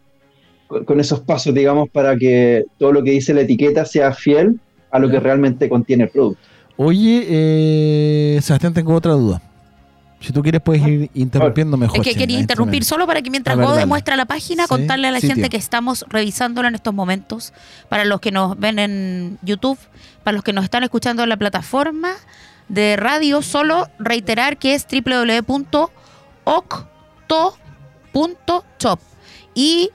con 0.67 0.85
con 0.85 1.00
esos 1.00 1.21
pasos, 1.21 1.55
digamos, 1.55 1.88
para 1.91 2.17
que 2.17 2.64
todo 2.79 2.93
lo 2.93 3.02
que 3.02 3.11
dice 3.12 3.35
la 3.35 3.43
etiqueta 3.43 3.85
sea 3.85 4.12
fiel 4.12 4.59
a 4.91 4.99
lo 4.99 5.07
Ya. 5.07 5.14
que 5.14 5.21
realmente 5.21 5.69
contiene 5.69 6.05
el 6.05 6.11
producto. 6.11 6.41
Oye, 6.76 7.26
eh, 7.29 8.38
Sebastián, 8.41 8.73
tengo 8.73 8.95
otra 8.95 9.12
duda. 9.12 9.41
Si 10.23 10.33
tú 10.33 10.43
quieres 10.43 10.61
puedes 10.61 10.87
ir 10.87 11.11
interrumpiendo 11.14 11.76
mejor. 11.76 11.97
Es 11.99 12.02
que 12.05 12.14
quería 12.14 12.38
interrumpir 12.38 12.85
solo 12.85 13.07
para 13.07 13.21
que 13.23 13.31
mientras 13.31 13.57
ver, 13.57 13.67
Gode 13.67 13.87
muestra 13.87 14.17
la 14.17 14.25
página, 14.26 14.64
Sí, 14.64 14.69
contarle 14.69 15.09
a 15.09 15.11
la 15.11 15.21
gente 15.21 15.49
que 15.49 15.57
estamos 15.57 16.05
revisándola 16.09 16.69
en 16.69 16.75
estos 16.75 16.95
momentos. 16.95 17.52
Para 17.88 18.05
los 18.05 18.21
que 18.21 18.31
nos 18.33 18.59
ven 18.59 18.79
en 18.79 19.38
YouTube, 19.43 19.79
para 20.23 20.35
los 20.35 20.45
que 20.45 20.52
nos 20.52 20.64
están 20.64 20.83
escuchando 20.85 21.23
en 21.23 21.29
la 21.29 21.37
plataforma 21.37 22.12
de 22.69 22.97
radio, 22.97 23.43
solo 23.43 23.88
reiterar 23.99 24.57
que 24.59 24.75
es 24.75 24.87
www.octo.shop 28.12 29.00
y 29.55 29.91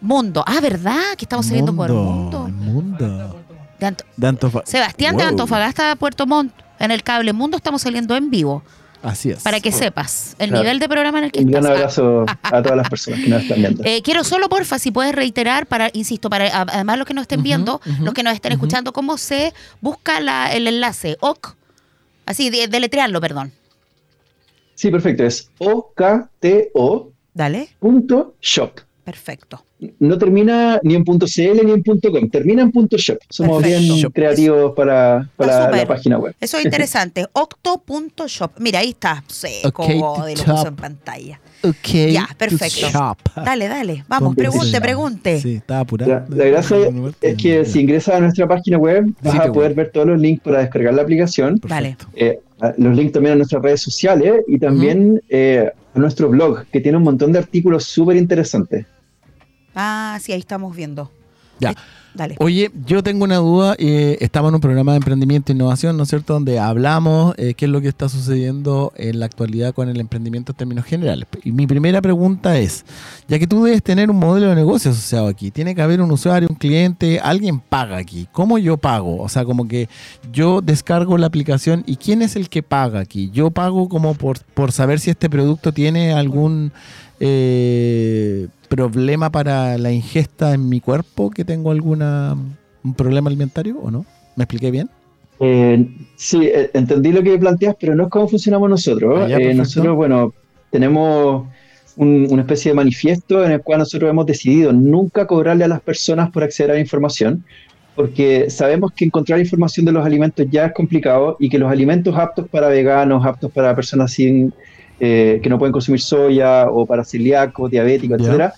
Mundo. 0.00 0.42
Ah, 0.46 0.58
¿verdad? 0.60 1.14
Que 1.16 1.24
estamos 1.24 1.46
saliendo 1.46 1.74
por 1.74 1.90
Mundo. 1.92 2.48
Mundo. 2.48 3.36
De 3.78 3.86
Anto- 3.86 4.04
De 4.16 4.62
Sebastián 4.64 5.16
de. 5.16 5.22
Antofagasta 5.24 5.94
Puerto 5.96 6.26
Montt. 6.26 6.52
en 6.78 6.90
el 6.90 7.02
Cable 7.04 7.32
Mundo 7.32 7.56
estamos 7.56 7.82
saliendo 7.82 8.16
en 8.16 8.28
vivo. 8.30 8.64
Así 9.02 9.30
es. 9.30 9.42
Para 9.42 9.58
que 9.60 9.72
sepas 9.72 10.36
el 10.38 10.50
Claro. 10.50 10.62
nivel 10.62 10.78
de 10.78 10.88
programa 10.88 11.18
en 11.18 11.24
el 11.24 11.32
que 11.32 11.40
Un 11.40 11.50
gran 11.50 11.64
estás. 11.64 11.76
abrazo 11.98 12.24
a 12.42 12.62
todas 12.62 12.76
las 12.76 12.88
personas 12.88 13.20
que 13.20 13.28
nos 13.28 13.42
están 13.42 13.58
viendo. 13.58 13.82
Eh, 13.86 14.00
quiero 14.02 14.22
solo, 14.24 14.48
porfa, 14.48 14.78
si 14.78 14.90
puedes 14.92 15.12
reiterar, 15.14 15.66
para, 15.66 15.90
insisto, 15.92 16.30
para 16.30 16.46
además 16.62 16.98
los 16.98 17.06
que 17.06 17.14
nos 17.14 17.22
estén 17.22 17.42
viendo, 17.42 17.80
los 18.00 18.14
que 18.14 18.22
nos 18.22 18.34
estén 18.34 18.52
escuchando, 18.52 18.92
cómo 18.92 19.18
se 19.18 19.52
busca 19.80 20.20
la- 20.20 20.52
el 20.52 20.68
enlace, 20.68 21.16
OC, 21.20 21.56
así, 22.26 22.48
de, 22.50 22.68
deletrearlo, 22.68 23.20
perdón. 23.20 23.52
Sí, 24.74 24.90
perfecto. 24.90 25.24
Es 25.24 25.50
okto.shop. 25.58 27.12
Dale, 27.34 27.68
perfecto. 29.04 29.64
No 29.98 30.18
termina 30.18 30.78
ni 30.82 30.94
en 30.94 31.04
.cl 31.04 31.64
ni 31.64 31.72
en 31.72 31.82
.com, 31.82 32.30
termina 32.30 32.62
en 32.62 32.70
.shop. 32.70 33.18
Somos 33.28 33.62
Perfecto. 33.62 33.94
bien 33.94 34.10
creativos 34.12 34.72
para, 34.74 35.28
la 35.38 35.84
página 35.86 36.18
web. 36.18 36.34
Eso 36.40 36.58
es 36.58 36.64
interesante. 36.64 37.26
Octo.shop. 37.32 38.52
Mira, 38.58 38.80
ahí 38.80 38.90
está. 38.90 39.24
Seco, 39.26 39.86
Bode, 39.88 40.36
lo 40.36 40.44
puso 40.44 40.68
en 40.68 40.76
pantalla. 40.76 41.40
Ok. 41.62 42.10
Ya, 42.12 42.28
perfecto. 42.36 42.88
Shop. 42.90 43.18
Dale, 43.36 43.68
dale. 43.68 44.04
Vamos, 44.08 44.34
pregunte, 44.34 44.80
pregunte. 44.80 45.40
Sí, 45.40 45.56
estaba 45.56 45.80
apurado. 45.80 46.10
La, 46.10 46.26
la 46.28 46.44
gracia 46.44 46.76
es 47.20 47.36
que 47.36 47.64
si 47.64 47.80
ingresas 47.80 48.16
a 48.16 48.20
nuestra 48.20 48.46
página 48.48 48.78
web 48.78 49.12
vas 49.22 49.34
a 49.38 49.52
poder 49.52 49.74
ver 49.74 49.90
todos 49.90 50.06
los 50.06 50.20
links 50.20 50.42
para 50.42 50.60
descargar 50.60 50.94
la 50.94 51.02
aplicación. 51.02 51.60
Vale. 51.62 51.96
Eh, 52.14 52.40
los 52.78 52.96
links 52.96 53.12
también 53.12 53.34
a 53.34 53.36
nuestras 53.36 53.62
redes 53.62 53.80
sociales 53.80 54.44
y 54.46 54.58
también 54.58 55.20
eh, 55.28 55.70
a 55.94 55.98
nuestro 55.98 56.28
blog, 56.28 56.64
que 56.72 56.80
tiene 56.80 56.98
un 56.98 57.04
montón 57.04 57.32
de 57.32 57.38
artículos 57.38 57.84
súper 57.84 58.16
interesantes. 58.16 58.86
Ah, 59.74 60.18
sí, 60.20 60.32
ahí 60.32 60.40
estamos 60.40 60.74
viendo. 60.76 61.10
Ya. 61.60 61.70
Eh, 61.70 61.74
Dale. 62.14 62.36
Oye, 62.40 62.70
yo 62.84 63.02
tengo 63.02 63.24
una 63.24 63.36
duda. 63.36 63.74
eh, 63.78 64.18
estamos 64.20 64.50
en 64.50 64.56
un 64.56 64.60
programa 64.60 64.92
de 64.92 64.98
emprendimiento 64.98 65.50
e 65.50 65.54
innovación, 65.54 65.96
¿no 65.96 66.02
es 66.02 66.10
cierto? 66.10 66.34
Donde 66.34 66.58
hablamos 66.58 67.34
eh, 67.38 67.54
qué 67.54 67.64
es 67.64 67.70
lo 67.70 67.80
que 67.80 67.88
está 67.88 68.10
sucediendo 68.10 68.92
en 68.96 69.18
la 69.18 69.24
actualidad 69.24 69.72
con 69.72 69.88
el 69.88 69.98
emprendimiento 69.98 70.52
en 70.52 70.56
términos 70.56 70.84
generales. 70.84 71.26
Y 71.42 71.52
mi 71.52 71.66
primera 71.66 72.02
pregunta 72.02 72.58
es, 72.58 72.84
ya 73.28 73.38
que 73.38 73.46
tú 73.46 73.64
debes 73.64 73.82
tener 73.82 74.10
un 74.10 74.18
modelo 74.18 74.48
de 74.48 74.56
negocio 74.56 74.90
asociado 74.90 75.26
aquí, 75.26 75.50
tiene 75.50 75.74
que 75.74 75.80
haber 75.80 76.02
un 76.02 76.10
usuario, 76.10 76.48
un 76.50 76.56
cliente, 76.56 77.18
alguien 77.18 77.60
paga 77.60 77.96
aquí. 77.96 78.28
¿Cómo 78.30 78.58
yo 78.58 78.76
pago? 78.76 79.22
O 79.22 79.30
sea, 79.30 79.46
como 79.46 79.66
que 79.66 79.88
yo 80.30 80.60
descargo 80.60 81.16
la 81.16 81.28
aplicación 81.28 81.82
y 81.86 81.96
¿quién 81.96 82.20
es 82.20 82.36
el 82.36 82.50
que 82.50 82.62
paga 82.62 83.00
aquí? 83.00 83.30
Yo 83.32 83.50
pago 83.50 83.88
como 83.88 84.12
por, 84.12 84.38
por 84.52 84.72
saber 84.72 85.00
si 85.00 85.08
este 85.08 85.30
producto 85.30 85.72
tiene 85.72 86.12
algún 86.12 86.72
eh, 87.24 88.48
problema 88.68 89.30
para 89.30 89.78
la 89.78 89.92
ingesta 89.92 90.54
en 90.54 90.68
mi 90.68 90.80
cuerpo, 90.80 91.30
que 91.30 91.44
tengo 91.44 91.70
alguna 91.70 92.36
un 92.84 92.94
problema 92.94 93.28
alimentario 93.28 93.78
o 93.78 93.90
no? 93.90 94.04
¿Me 94.34 94.42
expliqué 94.44 94.70
bien? 94.72 94.90
Eh, 95.40 95.86
sí, 96.16 96.46
eh, 96.46 96.70
entendí 96.74 97.12
lo 97.12 97.22
que 97.22 97.38
planteas, 97.38 97.76
pero 97.78 97.94
no 97.94 98.04
es 98.04 98.08
cómo 98.10 98.28
funcionamos 98.28 98.68
nosotros. 98.68 99.20
Ah, 99.22 99.28
Eh, 99.38 99.54
nosotros, 99.54 99.94
bueno, 99.96 100.32
tenemos 100.70 101.46
un- 101.96 102.26
una 102.30 102.42
especie 102.42 102.70
de 102.72 102.74
manifiesto 102.76 103.44
en 103.44 103.52
el 103.52 103.62
cual 103.62 103.78
nosotros 103.80 104.10
hemos 104.10 104.26
decidido 104.26 104.72
nunca 104.72 105.26
cobrarle 105.26 105.64
a 105.64 105.68
las 105.68 105.80
personas 105.82 106.30
por 106.30 106.42
acceder 106.42 106.70
a 106.72 106.74
la 106.74 106.80
información, 106.80 107.44
porque 107.94 108.48
sabemos 108.50 108.92
que 108.96 109.04
encontrar 109.04 109.38
información 109.38 109.84
de 109.86 109.92
los 109.92 110.04
alimentos 110.04 110.46
ya 110.50 110.66
es 110.66 110.72
complicado 110.72 111.36
y 111.38 111.48
que 111.50 111.58
los 111.58 111.70
alimentos 111.70 112.16
aptos 112.16 112.48
para 112.48 112.68
veganos, 112.68 113.24
aptos 113.24 113.52
para 113.52 113.74
personas 113.76 114.12
sin, 114.12 114.52
eh, 115.04 115.40
que 115.42 115.48
no 115.50 115.58
pueden 115.58 115.72
consumir 115.72 116.00
soya 116.00 116.68
o 116.70 116.86
para 116.86 117.02
celíacos, 117.04 117.68
diabéticos, 117.70 118.18
Ya. 118.18 118.24
etcétera, 118.24 118.52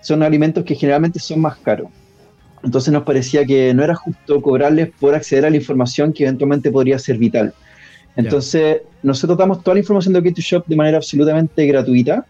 son 0.00 0.22
alimentos 0.22 0.62
que 0.64 0.76
generalmente 0.76 1.18
son 1.18 1.40
más 1.40 1.56
caros. 1.58 1.88
Entonces 2.62 2.92
nos 2.92 3.02
parecía 3.02 3.44
que 3.44 3.74
no 3.74 3.82
era 3.82 3.94
justo 3.96 4.40
cobrarles 4.40 4.90
por 5.00 5.14
acceder 5.14 5.44
a 5.46 5.50
la 5.50 5.56
información 5.56 6.12
que 6.12 6.22
eventualmente 6.24 6.70
podría 6.70 6.98
ser 6.98 7.18
vital. 7.18 7.52
Entonces, 8.16 8.78
nosotros 9.02 9.36
damos 9.38 9.62
toda 9.62 9.74
la 9.74 9.80
información 9.80 10.12
de 10.14 10.20
OK2Shop 10.22 10.64
de 10.66 10.76
manera 10.76 10.96
absolutamente 10.98 11.66
gratuita 11.66 12.24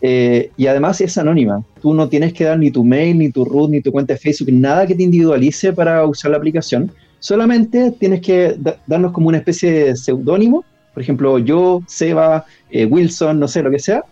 eh, 0.00 0.50
y 0.56 0.66
además 0.66 1.00
es 1.00 1.16
anónima. 1.18 1.62
Tú 1.80 1.94
no 1.94 2.08
tienes 2.08 2.32
que 2.32 2.44
dar 2.44 2.58
ni 2.58 2.70
tu 2.70 2.84
mail, 2.84 3.18
ni 3.18 3.30
tu 3.30 3.44
root, 3.44 3.70
ni 3.70 3.80
tu 3.80 3.90
cuenta 3.92 4.14
de 4.14 4.18
Facebook, 4.20 4.50
nada 4.52 4.86
que 4.86 4.94
te 4.96 5.02
individualice 5.04 5.72
para 5.72 6.04
usar 6.06 6.30
la 6.32 6.36
aplicación. 6.38 6.90
Solamente 7.20 7.92
tienes 8.00 8.20
que 8.20 8.54
da- 8.58 8.76
darnos 8.86 9.12
como 9.12 9.28
una 9.28 9.38
especie 9.38 9.70
de 9.70 9.96
seudónimo, 9.96 10.64
por 10.92 11.02
ejemplo, 11.02 11.38
yo, 11.38 11.82
Seba, 11.86 12.44
eh, 12.70 12.84
Wilson, 12.84 13.38
no 13.38 13.48
sé, 13.48 13.62
lo 13.62 13.70
que 13.70 13.78
sea, 13.78 14.04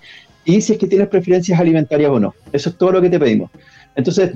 y 0.44 0.60
si 0.60 0.72
es 0.72 0.78
que 0.78 0.86
tienes 0.86 1.08
preferencias 1.08 1.58
alimentarias 1.60 2.10
o 2.10 2.18
no. 2.18 2.34
Eso 2.52 2.70
es 2.70 2.78
todo 2.78 2.92
lo 2.92 3.02
que 3.02 3.10
te 3.10 3.18
pedimos. 3.18 3.50
Entonces, 3.94 4.32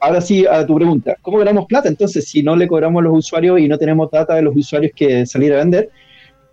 ahora 0.00 0.20
sí 0.20 0.46
a 0.46 0.64
tu 0.64 0.76
pregunta, 0.76 1.16
¿cómo 1.22 1.38
ganamos 1.38 1.66
plata? 1.66 1.88
Entonces, 1.88 2.28
si 2.28 2.42
no 2.42 2.56
le 2.56 2.68
cobramos 2.68 3.00
a 3.00 3.04
los 3.04 3.18
usuarios 3.18 3.60
y 3.60 3.68
no 3.68 3.76
tenemos 3.78 4.10
data 4.10 4.34
de 4.34 4.42
los 4.42 4.56
usuarios 4.56 4.92
que 4.94 5.26
salir 5.26 5.52
a 5.52 5.56
vender, 5.56 5.90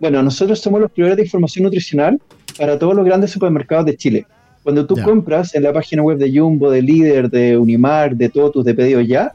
bueno, 0.00 0.22
nosotros 0.22 0.60
somos 0.60 0.80
los 0.80 0.90
proveedores 0.90 1.16
de 1.16 1.22
información 1.24 1.64
nutricional 1.64 2.20
para 2.56 2.78
todos 2.78 2.94
los 2.94 3.04
grandes 3.04 3.30
supermercados 3.30 3.86
de 3.86 3.96
Chile. 3.96 4.26
Cuando 4.62 4.86
tú 4.86 4.96
compras 5.02 5.54
en 5.54 5.62
la 5.62 5.72
página 5.72 6.02
web 6.02 6.18
de 6.18 6.30
Jumbo, 6.36 6.70
de 6.70 6.82
Líder, 6.82 7.30
de 7.30 7.56
Unimar, 7.56 8.14
de 8.14 8.28
Totus, 8.28 8.64
de 8.64 8.74
Pedido 8.74 9.00
Ya, 9.00 9.32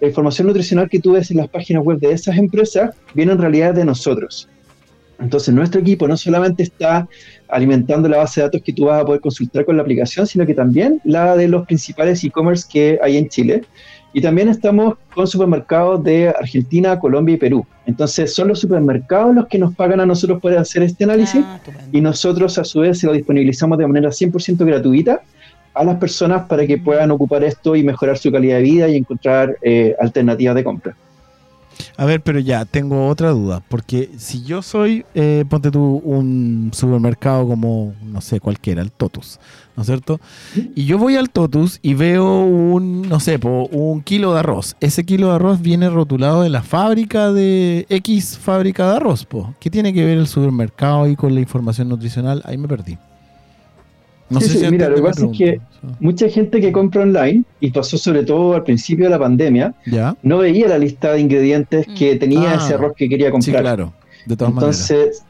la 0.00 0.08
información 0.08 0.48
nutricional 0.48 0.88
que 0.88 0.98
tú 0.98 1.12
ves 1.12 1.30
en 1.30 1.36
las 1.36 1.48
páginas 1.48 1.84
web 1.84 2.00
de 2.00 2.10
esas 2.10 2.36
empresas 2.36 2.94
viene 3.14 3.32
en 3.32 3.38
realidad 3.38 3.74
de 3.74 3.84
nosotros. 3.84 4.48
Entonces, 5.18 5.54
nuestro 5.54 5.80
equipo 5.80 6.08
no 6.08 6.16
solamente 6.16 6.64
está 6.64 7.08
alimentando 7.48 8.08
la 8.08 8.18
base 8.18 8.40
de 8.40 8.46
datos 8.46 8.62
que 8.62 8.72
tú 8.72 8.86
vas 8.86 9.02
a 9.02 9.04
poder 9.04 9.20
consultar 9.20 9.64
con 9.64 9.76
la 9.76 9.82
aplicación, 9.82 10.26
sino 10.26 10.44
que 10.46 10.54
también 10.54 11.00
la 11.04 11.36
de 11.36 11.48
los 11.48 11.66
principales 11.66 12.24
e-commerce 12.24 12.66
que 12.70 12.98
hay 13.02 13.16
en 13.16 13.28
Chile. 13.28 13.62
Y 14.14 14.20
también 14.20 14.48
estamos 14.48 14.96
con 15.14 15.26
supermercados 15.26 16.02
de 16.04 16.28
Argentina, 16.28 16.98
Colombia 16.98 17.34
y 17.34 17.38
Perú. 17.38 17.64
Entonces, 17.86 18.34
son 18.34 18.48
los 18.48 18.60
supermercados 18.60 19.34
los 19.34 19.46
que 19.46 19.58
nos 19.58 19.74
pagan 19.74 20.00
a 20.00 20.06
nosotros 20.06 20.40
por 20.40 20.52
hacer 20.56 20.82
este 20.82 21.04
análisis 21.04 21.42
Ah, 21.44 21.60
y 21.90 22.00
nosotros 22.00 22.58
a 22.58 22.64
su 22.64 22.80
vez 22.80 22.98
se 22.98 23.06
lo 23.06 23.12
disponibilizamos 23.12 23.78
de 23.78 23.86
manera 23.86 24.10
100% 24.10 24.64
gratuita 24.66 25.22
a 25.74 25.84
las 25.84 25.96
personas 25.96 26.46
para 26.46 26.66
que 26.66 26.78
puedan 26.78 27.10
ocupar 27.10 27.42
esto 27.44 27.74
y 27.76 27.82
mejorar 27.82 28.18
su 28.18 28.30
calidad 28.30 28.56
de 28.56 28.62
vida 28.62 28.88
y 28.88 28.96
encontrar 28.96 29.56
eh, 29.62 29.94
alternativas 30.00 30.54
de 30.54 30.64
compra. 30.64 30.96
A 31.96 32.04
ver, 32.04 32.22
pero 32.22 32.38
ya, 32.38 32.64
tengo 32.64 33.08
otra 33.08 33.30
duda. 33.30 33.62
Porque 33.68 34.10
si 34.16 34.42
yo 34.44 34.62
soy, 34.62 35.04
eh, 35.14 35.44
ponte 35.48 35.70
tú, 35.70 36.02
un 36.04 36.70
supermercado 36.72 37.46
como, 37.46 37.94
no 38.04 38.20
sé, 38.20 38.40
cualquiera, 38.40 38.82
el 38.82 38.90
Totus, 38.90 39.38
¿no 39.76 39.82
es 39.82 39.86
cierto? 39.86 40.20
Y 40.74 40.84
yo 40.84 40.98
voy 40.98 41.16
al 41.16 41.30
Totus 41.30 41.78
y 41.82 41.94
veo 41.94 42.44
un, 42.44 43.02
no 43.02 43.20
sé, 43.20 43.38
po, 43.38 43.66
un 43.66 44.02
kilo 44.02 44.32
de 44.32 44.40
arroz. 44.40 44.76
Ese 44.80 45.04
kilo 45.04 45.28
de 45.28 45.34
arroz 45.34 45.60
viene 45.60 45.90
rotulado 45.90 46.42
de 46.42 46.50
la 46.50 46.62
fábrica 46.62 47.32
de 47.32 47.86
X 47.88 48.38
fábrica 48.38 48.88
de 48.90 48.96
arroz, 48.96 49.24
po. 49.24 49.54
¿Qué 49.60 49.70
tiene 49.70 49.92
que 49.92 50.04
ver 50.04 50.18
el 50.18 50.26
supermercado 50.26 51.04
ahí 51.04 51.16
con 51.16 51.34
la 51.34 51.40
información 51.40 51.88
nutricional? 51.88 52.42
Ahí 52.44 52.58
me 52.58 52.68
perdí. 52.68 52.98
No 54.32 54.40
Sí, 54.40 54.48
sí, 54.48 54.58
si 54.58 54.70
mira, 54.70 54.88
lo 54.88 54.96
que 54.96 55.02
pasa 55.02 55.26
es 55.26 55.38
que-. 55.38 55.60
Mucha 56.00 56.28
gente 56.28 56.60
que 56.60 56.72
compra 56.72 57.02
online, 57.02 57.44
y 57.60 57.70
pasó 57.70 57.98
sobre 57.98 58.22
todo 58.24 58.54
al 58.54 58.62
principio 58.64 59.04
de 59.06 59.10
la 59.10 59.18
pandemia, 59.18 59.74
¿Ya? 59.86 60.16
no 60.22 60.38
veía 60.38 60.68
la 60.68 60.78
lista 60.78 61.12
de 61.12 61.20
ingredientes 61.20 61.86
que 61.98 62.16
tenía 62.16 62.52
Ah, 62.52 62.54
ese 62.56 62.74
arroz 62.74 62.92
que 62.96 63.08
quería 63.08 63.26
Sí, 63.26 63.32
comprar. 63.32 63.62
claro. 63.62 63.92
De 64.26 64.36
todas 64.36 64.54
maneras. 64.54 64.90
Entonces, 64.90 65.22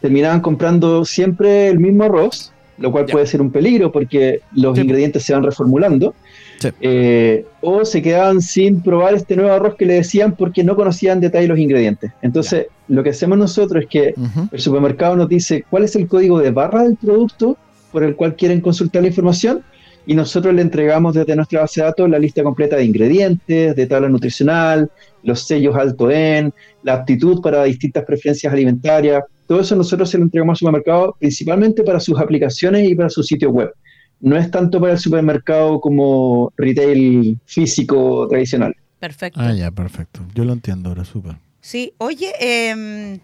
terminaban 0.00 0.40
comprando 0.40 1.04
siempre 1.04 1.68
el 1.68 1.78
mismo 1.78 2.04
arroz, 2.04 2.52
lo 2.78 2.90
cual 2.90 3.06
Ya. 3.06 3.12
puede 3.12 3.26
ser 3.26 3.40
un 3.40 3.50
peligro 3.50 3.92
porque 3.92 4.40
los 4.54 4.76
Sí. 4.76 4.82
ingredientes 4.82 5.22
se 5.22 5.32
van 5.34 5.42
reformulando. 5.42 6.14
Sí. 6.58 6.68
Eh, 6.80 7.44
o 7.60 7.84
se 7.84 8.00
quedaban 8.02 8.40
sin 8.40 8.80
probar 8.82 9.14
este 9.14 9.34
nuevo 9.36 9.52
arroz 9.52 9.74
que 9.76 9.84
le 9.84 9.94
decían 9.94 10.34
porque 10.36 10.62
no 10.64 10.74
conocían 10.76 11.20
detalle 11.20 11.48
los 11.48 11.58
ingredientes. 11.58 12.12
Entonces, 12.22 12.66
lo 12.88 13.02
que 13.02 13.10
hacemos 13.10 13.36
nosotros 13.36 13.84
es 13.84 13.88
que 13.90 14.14
el 14.52 14.60
supermercado 14.60 15.16
nos 15.16 15.28
dice 15.28 15.64
cuál 15.68 15.84
es 15.84 15.94
el 15.96 16.06
código 16.06 16.38
de 16.38 16.50
barra 16.52 16.84
del 16.84 16.96
producto 16.96 17.56
por 17.92 18.02
el 18.02 18.16
cual 18.16 18.34
quieren 18.34 18.60
consultar 18.60 19.02
la 19.02 19.08
información 19.08 19.62
y 20.06 20.14
nosotros 20.14 20.54
le 20.54 20.62
entregamos 20.62 21.14
desde 21.14 21.36
nuestra 21.36 21.60
base 21.60 21.80
de 21.80 21.86
datos 21.86 22.10
la 22.10 22.18
lista 22.18 22.42
completa 22.42 22.76
de 22.76 22.84
ingredientes, 22.84 23.76
de 23.76 23.86
tabla 23.86 24.08
nutricional, 24.08 24.90
los 25.22 25.42
sellos 25.42 25.76
alto 25.76 26.10
en, 26.10 26.52
la 26.82 26.94
aptitud 26.94 27.40
para 27.40 27.64
distintas 27.64 28.04
preferencias 28.04 28.52
alimentarias. 28.52 29.22
Todo 29.46 29.60
eso 29.60 29.76
nosotros 29.76 30.10
se 30.10 30.18
lo 30.18 30.24
entregamos 30.24 30.54
al 30.54 30.58
supermercado 30.58 31.16
principalmente 31.18 31.82
para 31.84 32.00
sus 32.00 32.18
aplicaciones 32.18 32.88
y 32.88 32.94
para 32.94 33.10
su 33.10 33.22
sitio 33.22 33.50
web. 33.50 33.72
No 34.20 34.36
es 34.36 34.50
tanto 34.50 34.80
para 34.80 34.92
el 34.92 34.98
supermercado 34.98 35.80
como 35.80 36.52
retail 36.56 37.38
físico 37.44 38.26
tradicional. 38.28 38.74
Perfecto. 38.98 39.40
Ah, 39.40 39.52
ya, 39.52 39.70
perfecto. 39.70 40.20
Yo 40.34 40.44
lo 40.44 40.52
entiendo 40.52 40.88
ahora, 40.88 41.04
súper. 41.04 41.36
Sí, 41.60 41.92
oye, 41.98 42.32
eh, 42.40 43.18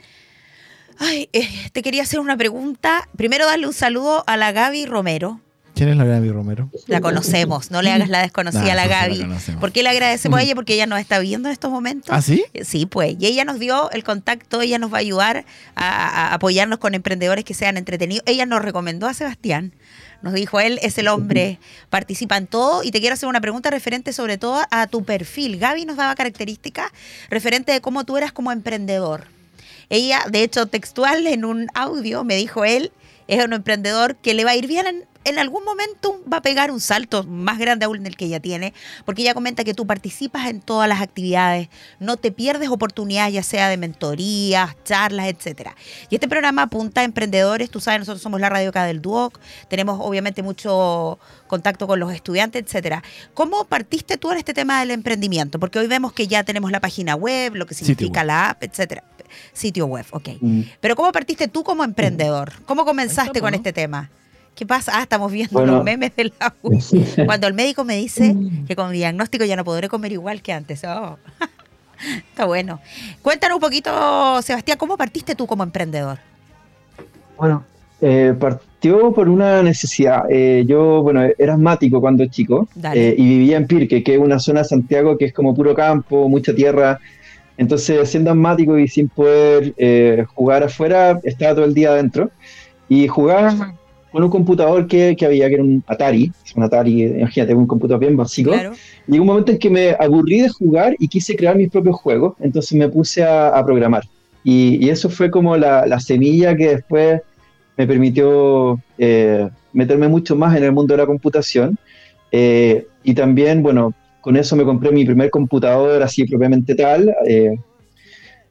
ay, 0.99 1.28
eh, 1.33 1.49
te 1.73 1.83
quería 1.83 2.02
hacer 2.02 2.21
una 2.21 2.37
pregunta. 2.37 3.09
Primero 3.16 3.47
darle 3.47 3.66
un 3.66 3.75
saludo 3.75 4.25
a 4.26 4.37
la 4.37 4.52
Gaby 4.52 4.87
Romero. 4.87 5.40
¿Quién 5.75 5.90
es 5.90 5.97
la 5.97 6.04
Gaby 6.04 6.30
Romero? 6.33 6.68
La 6.88 7.00
conocemos, 7.00 7.71
no 7.71 7.83
le 7.83 7.92
hagas 7.92 8.09
la 8.09 8.21
desconocida 8.23 8.62
Nah, 8.64 8.73
a 8.73 8.75
la 8.75 8.87
la 8.87 8.88
Gaby. 8.88 9.21
conocemos. 9.21 9.61
¿Por 9.61 9.71
qué 9.71 9.85
le 9.85 9.90
agradecemos 9.90 10.40
a 10.40 10.42
ella? 10.42 10.57
Porque 10.57 10.75
ella 10.75 10.87
nos 10.87 10.99
está 10.99 11.21
viendo 11.21 11.49
en 11.49 11.52
estos 11.52 11.71
momentos. 11.71 12.11
¿Ah, 12.12 12.21
sí? 12.21 12.42
Eh, 12.52 12.64
Sí, 12.64 12.87
pues. 12.87 13.14
Y 13.21 13.26
ella 13.26 13.45
nos 13.45 13.61
dio 13.61 13.88
el 13.92 14.02
contacto, 14.02 14.61
ella 14.61 14.78
nos 14.80 14.92
va 14.92 14.97
a 14.97 15.00
ayudar 15.00 15.45
a, 15.76 16.30
a 16.30 16.35
apoyarnos 16.35 16.80
con 16.80 16.95
emprendedores 16.95 17.45
que 17.45 17.54
sean 17.54 17.76
entretenidos. 17.76 18.25
Ella 18.26 18.45
nos 18.45 18.61
recomendó 18.61 19.07
a 19.07 19.14
Sebastián. 19.14 19.73
Nos 20.21 20.35
dijo, 20.35 20.59
él 20.59 20.80
es 20.83 20.99
el 20.99 21.07
hombre, 21.07 21.61
participa 21.90 22.37
en 22.38 22.49
todo. 22.49 22.83
Y 22.83 22.90
te 22.90 22.99
quiero 22.99 23.14
hacer 23.14 23.28
una 23.28 23.40
pregunta 23.40 23.71
referente 23.71 24.12
sobre 24.12 24.37
todo 24.37 24.61
a 24.73 24.88
tu 24.88 25.04
perfil. 25.04 25.59
Gaby 25.61 25.85
nos 25.85 25.97
daba 25.97 26.16
características 26.16 26.90
referente 27.30 27.71
de 27.71 27.80
cómo 27.80 28.02
tú 28.02 28.16
eras 28.16 28.33
como 28.33 28.50
emprendedor. 28.50 29.26
Ella, 29.90 30.25
de 30.30 30.42
hecho, 30.42 30.66
textual 30.66 31.26
en 31.26 31.45
un 31.45 31.68
audio, 31.75 32.25
me 32.25 32.37
dijo 32.37 32.64
él, 32.64 32.92
es 33.26 33.45
un 33.45 33.52
emprendedor 33.52 34.16
que 34.16 34.35
le 34.35 34.45
va 34.45 34.52
a 34.52 34.57
ir 34.57 34.66
bien 34.66 35.07
en, 35.25 35.39
algún 35.39 35.65
momento 35.65 36.21
va 36.31 36.39
a 36.39 36.43
pegar 36.43 36.71
un 36.71 36.81
salto 36.81 37.25
más 37.25 37.59
grande 37.59 37.85
aún 37.85 38.03
del 38.03 38.17
que 38.17 38.27
ella 38.27 38.41
tiene, 38.41 38.75
porque 39.05 39.23
ella 39.23 39.35
comenta 39.35 39.65
que 39.65 39.75
tú 39.75 39.87
participas 39.87 40.49
en 40.49 40.61
todas 40.61 40.89
las 40.89 41.01
actividades, 41.01 41.69
no 42.01 42.17
te 42.17 42.33
pierdes 42.33 42.69
oportunidades, 42.71 43.35
ya 43.35 43.43
sea 43.43 43.69
de 43.69 43.77
mentorías, 43.77 44.77
charlas, 44.85 45.27
etcétera. 45.29 45.77
Y 46.11 46.17
este 46.17 46.29
programa 46.29 46.63
apunta 46.63 47.03
a 47.03 47.05
emprendedores, 47.05 47.71
tú 47.71 47.81
sabes, 47.81 48.01
nosotros 48.01 48.23
somos 48.23 48.41
la 48.41 48.49
radio 48.49 48.71
acá 48.71 48.85
del 48.85 49.03
Duoc, 49.03 49.39
tenemos 49.69 49.99
obviamente 50.01 50.43
mucho 50.43 51.19
contacto 51.47 51.87
con 51.87 52.01
los 52.01 52.13
estudiantes, 52.13 52.63
etcétera. 52.63 53.03
¿Cómo 53.35 53.65
partiste 53.65 54.17
tú 54.17 54.31
en 54.31 54.39
este 54.39 54.55
tema 54.55 54.81
del 54.81 54.91
emprendimiento? 54.91 55.59
Porque 55.59 55.79
hoy 55.79 55.87
vemos 55.87 56.13
que 56.13 56.29
ya 56.29 56.45
tenemos 56.45 56.71
la 56.71 56.81
página 56.81 57.15
web, 57.15 57.55
lo 57.55 57.67
que 57.67 57.75
significa 57.75 58.25
la 58.25 58.51
app, 58.51 58.63
etcétera. 58.63 59.05
Sitio 59.53 59.87
web, 59.87 60.07
ok. 60.11 60.29
Mm. 60.41 60.63
Pero 60.81 60.97
¿cómo 60.97 61.13
partiste 61.13 61.49
tú 61.49 61.65
como 61.65 61.85
emprendedor? 61.85 62.53
¿Cómo 62.67 62.85
comenzaste 62.85 63.31
está, 63.31 63.41
con 63.41 63.51
¿no? 63.51 63.57
este 63.57 63.73
tema? 63.73 64.11
¿Qué 64.59 64.67
pasa? 64.67 64.91
Ah, 64.97 65.03
estamos 65.03 65.31
viendo 65.31 65.53
Bueno. 65.53 65.77
los 65.77 65.85
memes 65.85 66.11
de 66.17 66.33
la 66.41 66.53
U. 66.62 66.77
Cuando 67.27 67.47
el 67.47 67.55
médico 67.55 67.85
me 67.85 67.95
dice 67.95 68.35
que 68.67 68.75
con 68.75 68.91
mi 68.91 68.97
diagnóstico 68.97 69.45
ya 69.45 69.55
no 69.55 69.62
podré 69.65 69.88
comer 69.88 70.11
igual 70.11 70.43
que 70.43 70.53
antes. 70.53 70.83
Oh. 70.83 71.17
Está 72.31 72.45
bueno. 72.45 72.81
Cuéntanos 73.23 73.55
un 73.55 73.61
poquito, 73.61 74.43
Sebastián, 74.43 74.77
¿cómo 74.77 74.97
partiste 74.97 75.37
tú 75.37 75.47
como 75.47 75.62
emprendedor? 75.62 76.19
Bueno, 77.37 77.62
eh, 78.00 78.35
partió 78.37 79.12
por 79.12 79.29
una 79.29 79.62
necesidad. 79.62 80.25
Eh, 80.29 80.65
yo, 80.67 81.03
bueno, 81.03 81.23
era 81.38 81.55
asmático 81.55 82.00
cuando 82.00 82.27
chico 82.27 82.67
eh, 82.95 83.15
y 83.17 83.29
vivía 83.29 83.59
en 83.59 83.69
Pirque, 83.69 84.03
que 84.03 84.15
es 84.15 84.21
una 84.21 84.41
zona 84.41 84.62
de 84.62 84.69
Santiago 84.71 85.17
que 85.17 85.27
es 85.27 85.33
como 85.33 85.55
puro 85.55 85.73
campo, 85.73 86.29
mucha 86.29 86.53
tierra. 86.53 86.99
Entonces, 87.57 88.11
siendo 88.11 88.33
asmático 88.33 88.77
y 88.77 88.88
sin 88.88 89.09
poder 89.09 89.73
eh, 89.77 90.25
jugar 90.35 90.65
afuera, 90.65 91.21
estaba 91.23 91.55
todo 91.55 91.65
el 91.65 91.75
día 91.75 91.91
adentro. 91.91 92.33
Y 92.88 93.07
jugaba 93.07 93.75
con 94.19 94.25
un 94.25 94.31
computador 94.31 94.89
que, 94.89 95.15
que 95.17 95.27
había, 95.27 95.47
que 95.49 95.55
era 95.55 95.63
un 95.63 95.85
Atari, 95.87 96.33
un 96.57 96.63
Atari, 96.65 97.05
imagínate, 97.05 97.55
un 97.55 97.69
computador 97.69 98.01
bien 98.01 98.17
básico. 98.17 98.51
Claro. 98.51 98.73
Llegó 99.07 99.23
un 99.23 99.29
momento 99.29 99.53
en 99.53 99.59
que 99.59 99.71
me 99.71 99.97
aburrí 99.97 100.41
de 100.41 100.49
jugar 100.49 100.97
y 100.99 101.07
quise 101.07 101.37
crear 101.37 101.57
mis 101.57 101.71
propios 101.71 101.95
juegos, 101.95 102.35
entonces 102.41 102.77
me 102.77 102.89
puse 102.89 103.23
a, 103.23 103.51
a 103.51 103.65
programar. 103.65 104.03
Y, 104.43 104.85
y 104.85 104.91
eso 104.91 105.09
fue 105.09 105.31
como 105.31 105.57
la, 105.57 105.87
la 105.87 106.01
semilla 106.01 106.57
que 106.57 106.69
después 106.69 107.21
me 107.77 107.87
permitió 107.87 108.81
eh, 108.99 109.49
meterme 109.73 110.09
mucho 110.09 110.35
más 110.35 110.57
en 110.57 110.65
el 110.65 110.73
mundo 110.73 110.95
de 110.95 110.99
la 110.99 111.07
computación. 111.07 111.79
Eh, 112.33 112.87
y 113.05 113.15
también, 113.15 113.63
bueno, 113.63 113.95
con 114.21 114.37
eso 114.37 114.57
me 114.57 114.65
compré 114.65 114.91
mi 114.91 115.05
primer 115.05 115.31
computador 115.31 116.03
así 116.03 116.25
propiamente 116.25 116.75
tal. 116.75 117.15
eh, 117.25 117.57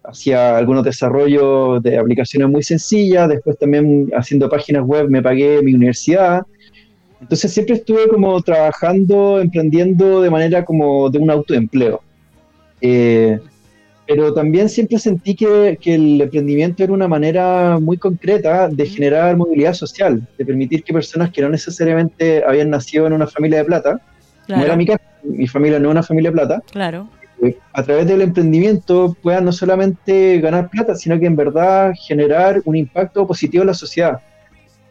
hacía 0.08 0.58
algunos 0.58 0.84
desarrollos 0.84 1.84
de 1.84 1.98
aplicaciones 1.98 2.50
muy 2.50 2.64
sencillas, 2.64 3.28
después 3.28 3.58
también 3.58 4.10
haciendo 4.16 4.50
páginas 4.50 4.84
web 4.86 5.10
me 5.10 5.22
pagué 5.22 5.62
mi 5.62 5.74
universidad. 5.74 6.44
Entonces 7.22 7.52
siempre 7.52 7.76
estuve 7.76 8.08
como 8.08 8.42
trabajando, 8.42 9.42
emprendiendo 9.42 10.22
de 10.22 10.30
manera 10.30 10.64
como 10.64 11.10
de 11.10 11.20
un 11.20 11.30
autoempleo. 11.30 12.02
Eh, 12.80 13.40
pero 14.08 14.34
también 14.34 14.70
siempre 14.70 14.98
sentí 15.00 15.36
que, 15.36 15.78
que 15.82 15.96
el 15.96 16.22
emprendimiento 16.22 16.84
era 16.84 16.94
una 16.94 17.10
manera 17.10 17.78
muy 17.80 17.98
concreta 17.98 18.70
de 18.70 18.86
generar 18.86 19.36
movilidad 19.36 19.74
social, 19.74 20.26
de 20.38 20.46
permitir 20.46 20.84
que 20.84 20.94
personas 20.94 21.32
que 21.32 21.42
no 21.42 21.50
necesariamente 21.50 22.42
habían 22.48 22.70
nacido 22.70 23.08
en 23.08 23.14
una 23.14 23.28
familia 23.28 23.58
de 23.58 23.66
plata, 23.66 24.00
no 24.48 24.64
era 24.64 24.78
mi 24.78 24.86
caso, 24.86 25.02
mi 25.24 25.46
familia 25.48 25.78
no 25.80 25.90
es 25.90 25.92
una 25.92 26.04
familia 26.04 26.30
de 26.30 26.36
plata, 26.38 26.64
claro. 26.72 27.10
A 27.74 27.84
través 27.84 28.08
del 28.08 28.22
emprendimiento 28.22 29.16
puedan 29.22 29.46
no 29.46 29.52
solamente 29.52 30.40
ganar 30.40 30.70
plata, 30.70 30.96
sino 30.96 31.20
que 31.20 31.26
en 31.26 31.36
verdad 31.36 31.94
generar 32.08 32.62
un 32.66 32.76
impacto 32.76 33.28
positivo 33.28 33.62
en 33.62 33.68
la 33.68 33.74
sociedad. 33.74 34.20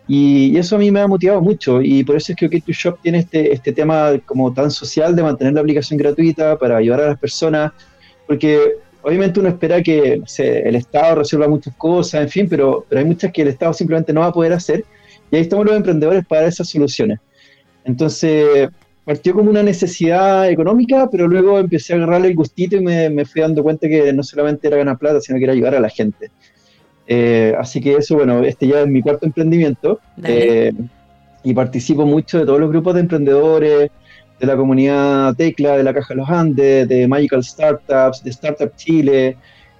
Y, 0.08 0.52
y 0.54 0.56
eso 0.56 0.76
a 0.76 0.78
mí 0.78 0.90
me 0.90 1.00
ha 1.00 1.08
motivado 1.08 1.42
mucho 1.42 1.82
y 1.82 2.04
por 2.04 2.16
eso 2.16 2.32
es 2.32 2.38
que 2.38 2.48
OK2Shop 2.48 2.98
tiene 3.02 3.18
este, 3.18 3.52
este 3.52 3.72
tema 3.72 4.12
como 4.24 4.52
tan 4.52 4.70
social 4.70 5.16
de 5.16 5.22
mantener 5.24 5.54
la 5.54 5.60
aplicación 5.60 5.98
gratuita 5.98 6.56
para 6.56 6.76
ayudar 6.76 7.00
a 7.00 7.08
las 7.08 7.18
personas, 7.18 7.72
porque 8.26 8.76
obviamente 9.02 9.40
uno 9.40 9.48
espera 9.48 9.82
que 9.82 10.18
no 10.18 10.26
sé, 10.26 10.60
el 10.60 10.76
Estado 10.76 11.16
resuelva 11.16 11.48
muchas 11.48 11.74
cosas, 11.74 12.22
en 12.22 12.28
fin, 12.28 12.48
pero, 12.48 12.86
pero 12.88 13.00
hay 13.00 13.04
muchas 13.04 13.32
que 13.32 13.42
el 13.42 13.48
Estado 13.48 13.72
simplemente 13.72 14.12
no 14.12 14.20
va 14.20 14.26
a 14.26 14.32
poder 14.32 14.52
hacer 14.52 14.84
y 15.30 15.36
ahí 15.36 15.42
estamos 15.42 15.66
los 15.66 15.74
emprendedores 15.74 16.24
para 16.24 16.46
esas 16.46 16.68
soluciones. 16.68 17.18
Entonces, 17.84 18.68
partió 19.06 19.34
como 19.34 19.48
una 19.48 19.62
necesidad 19.62 20.50
económica, 20.50 21.08
pero 21.10 21.28
luego 21.28 21.60
empecé 21.60 21.92
a 21.92 21.96
agarrarle 21.96 22.28
el 22.28 22.34
gustito 22.34 22.76
y 22.76 22.80
me, 22.80 23.08
me 23.08 23.24
fui 23.24 23.40
dando 23.40 23.62
cuenta 23.62 23.88
que 23.88 24.12
no 24.12 24.24
solamente 24.24 24.66
era 24.66 24.78
ganar 24.78 24.98
plata, 24.98 25.20
sino 25.20 25.38
que 25.38 25.44
era 25.44 25.52
ayudar 25.52 25.76
a 25.76 25.80
la 25.80 25.88
gente. 25.88 26.30
Eh, 27.06 27.54
así 27.56 27.80
que 27.80 27.94
eso, 27.94 28.16
bueno, 28.16 28.42
este 28.42 28.66
ya 28.66 28.80
es 28.80 28.88
mi 28.88 29.00
cuarto 29.00 29.24
emprendimiento 29.26 30.00
eh, 30.24 30.72
y 31.44 31.54
participo 31.54 32.04
mucho 32.04 32.40
de 32.40 32.46
todos 32.46 32.58
los 32.58 32.68
grupos 32.68 32.94
de 32.94 33.00
emprendedores, 33.00 33.90
de 34.40 34.46
la 34.46 34.56
comunidad 34.56 35.36
Tecla, 35.36 35.76
de 35.76 35.84
la 35.84 35.94
Caja 35.94 36.12
de 36.12 36.16
los 36.16 36.28
Andes, 36.28 36.88
de 36.88 37.06
Magical 37.06 37.44
Startups, 37.44 38.24
de 38.24 38.30
Startup 38.30 38.74
Chile, 38.74 39.36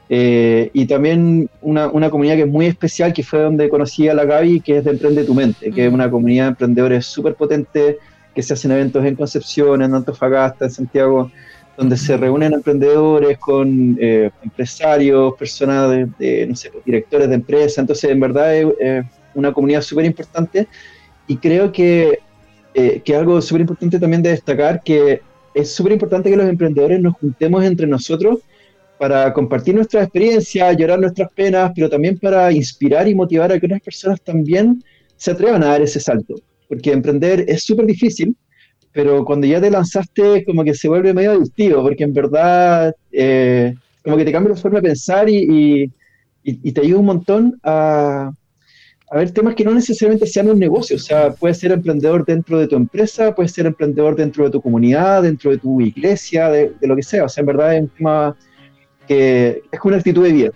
eh, 0.09 0.71
y 0.73 0.87
también 0.87 1.51
una, 1.62 1.89
una 1.89 2.11
comunidad 2.11 2.37
que 2.37 2.43
es 2.43 2.49
muy 2.49 2.67
especial, 2.67 3.12
que 3.12 3.25
fue 3.25 3.41
donde 3.41 3.69
conocí 3.69 4.09
a 4.09 4.15
la 4.15 4.25
Gaby, 4.25 4.61
que 4.61 4.79
es 4.79 4.85
de 4.85 4.93
Emprende 4.93 5.25
tu 5.25 5.35
Mente, 5.35 5.73
que 5.73 5.87
es 5.87 5.91
Mm. 5.91 5.95
una 5.95 6.09
comunidad 6.09 6.45
de 6.45 6.49
emprendedores 6.51 7.07
súper 7.07 7.35
potente, 7.35 7.99
que 8.37 8.42
se 8.42 8.53
hacen 8.53 8.70
eventos 8.70 9.03
en 9.03 9.16
Concepción, 9.16 9.81
en 9.81 9.94
Antofagasta, 9.94 10.66
en 10.66 10.70
Santiago, 10.70 11.31
donde 11.75 11.96
se 11.96 12.18
reúnen 12.18 12.53
emprendedores 12.53 13.38
con 13.38 13.96
eh, 13.99 14.31
empresarios, 14.42 15.33
personas 15.38 15.90
de, 16.18 16.46
no 16.46 16.55
sé, 16.55 16.70
pues, 16.70 16.85
directores 16.85 17.31
de 17.31 17.35
empresas, 17.35 17.79
entonces 17.79 18.11
en 18.11 18.20
verdad 18.20 18.55
es 18.55 18.66
es 18.79 19.05
una 19.35 19.55
comunidad 19.55 19.81
súper 19.81 20.05
importante 20.05 20.68
y 21.27 21.38
creo 21.38 21.72
que, 21.72 22.18
eh, 22.75 23.01
que 23.03 23.16
algo 23.16 23.40
súper 23.40 23.62
importante 23.62 23.99
también 23.99 24.22
de 24.22 24.31
destacar, 24.31 24.83
que 24.83 25.22
es 25.55 25.75
súper 25.75 25.92
importante 25.92 26.29
que 26.29 26.37
los 26.37 26.49
emprendedores 26.49 27.01
nos 27.01 27.14
juntemos 27.14 27.64
entre 27.64 27.87
nosotros 27.87 28.40
para 28.99 29.33
compartir 29.33 29.75
nuestras 29.75 30.05
experiencias, 30.05 30.77
llorar 30.77 31.01
nuestras 31.01 31.31
penas, 31.33 31.72
pero 31.75 31.88
también 31.88 32.18
para 32.18 32.53
inspirar 32.53 33.09
y 33.09 33.14
motivar 33.14 33.51
a 33.51 33.59
que 33.59 33.64
otras 33.64 33.81
personas 33.81 34.20
también 34.20 34.85
se 35.16 35.31
atrevan 35.31 35.62
a 35.62 35.68
dar 35.68 35.81
ese 35.81 36.01
salto. 36.01 36.35
Porque 36.68 36.92
emprender 36.92 37.44
es 37.48 37.62
súper 37.64 37.87
difícil, 37.87 38.37
pero 38.92 39.24
cuando 39.24 39.46
ya 39.46 39.61
te 39.61 39.70
lanzaste 39.70 40.44
como 40.44 40.64
que 40.64 40.74
se 40.74 40.88
vuelve 40.88 41.12
medio 41.12 41.33
adictivo, 41.33 41.83
porque 41.83 42.05
en 42.05 42.14
verdad 42.14 42.94
eh, 43.12 43.74
como 44.02 44.16
que 44.16 44.24
te 44.24 44.33
cambia 44.33 44.55
la 44.55 44.61
forma 44.61 44.81
de 44.81 44.88
pensar 44.88 45.29
y, 45.29 45.92
te 46.72 46.81
ayuda 46.81 47.00
un 47.00 47.07
montón 47.07 47.61
a, 47.62 48.33
ver 49.12 49.31
temas 49.33 49.55
que 49.55 49.64
no 49.64 49.74
necesariamente 49.74 50.26
sean 50.26 50.48
un 50.48 50.59
negocio, 50.59 50.96
o 50.96 50.98
sea, 50.98 51.33
puedes 51.33 51.59
ser 51.59 51.72
emprendedor 51.72 52.24
dentro 52.24 52.59
de 52.59 52.68
tu 52.68 52.76
empresa, 52.76 53.35
puedes 53.35 53.52
ser 53.52 53.66
emprendedor 53.66 54.16
dentro 54.16 54.44
de 54.44 54.50
tu 54.50 54.62
comunidad, 54.62 55.22
dentro 55.22 55.50
de 55.50 55.59
tu 55.59 55.81
iglesia, 55.81 56.48
de, 56.48 56.72
de 56.81 56.87
lo 56.87 56.96
que 56.96 57.02
sea, 57.02 57.24
o 57.24 57.29
sea, 57.29 57.42
en 57.42 57.46
verdad 57.46 57.76
es 57.76 57.83
un 57.83 57.88
tema 57.88 58.37
que 59.07 59.62
es 59.70 59.81
una 59.85 59.96
actitud 59.98 60.24
de 60.24 60.33
vida. 60.33 60.52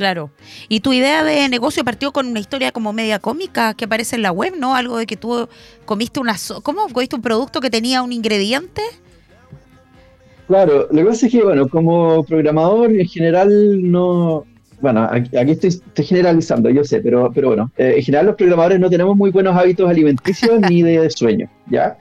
Claro. 0.00 0.30
Y 0.70 0.80
tu 0.80 0.94
idea 0.94 1.22
de 1.24 1.46
negocio 1.50 1.84
partió 1.84 2.10
con 2.10 2.26
una 2.26 2.40
historia 2.40 2.72
como 2.72 2.94
media 2.94 3.18
cómica 3.18 3.74
que 3.74 3.84
aparece 3.84 4.16
en 4.16 4.22
la 4.22 4.32
web, 4.32 4.54
¿no? 4.58 4.74
Algo 4.74 4.96
de 4.96 5.04
que 5.04 5.18
tú 5.18 5.46
comiste 5.84 6.20
una... 6.20 6.38
so- 6.38 6.62
¿Cómo? 6.62 6.88
¿Comiste 6.88 7.16
un 7.16 7.20
producto 7.20 7.60
que 7.60 7.68
tenía 7.68 8.00
un 8.00 8.10
ingrediente? 8.10 8.80
Claro, 10.48 10.88
lo 10.90 10.96
que 10.96 11.04
pasa 11.04 11.26
es 11.26 11.32
que, 11.32 11.42
bueno, 11.42 11.68
como 11.68 12.24
programador 12.24 12.90
en 12.90 13.06
general 13.06 13.90
no... 13.92 14.46
Bueno, 14.80 15.06
aquí, 15.10 15.36
aquí 15.36 15.50
estoy, 15.50 15.68
estoy 15.68 16.04
generalizando, 16.06 16.70
yo 16.70 16.82
sé, 16.82 17.02
pero, 17.02 17.30
pero 17.34 17.48
bueno, 17.48 17.70
eh, 17.76 17.96
en 17.98 18.02
general 18.02 18.24
los 18.24 18.36
programadores 18.36 18.80
no 18.80 18.88
tenemos 18.88 19.14
muy 19.18 19.30
buenos 19.30 19.54
hábitos 19.54 19.86
alimenticios 19.86 20.58
ni 20.70 20.80
de 20.80 21.10
sueño, 21.10 21.46
¿ya? 21.66 21.98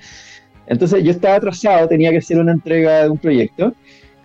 Entonces 0.67 1.03
yo 1.03 1.11
estaba 1.11 1.35
atrasado, 1.35 1.89
tenía 1.89 2.11
que 2.11 2.19
hacer 2.19 2.37
una 2.39 2.53
entrega 2.53 3.03
de 3.03 3.09
un 3.09 3.17
proyecto 3.17 3.73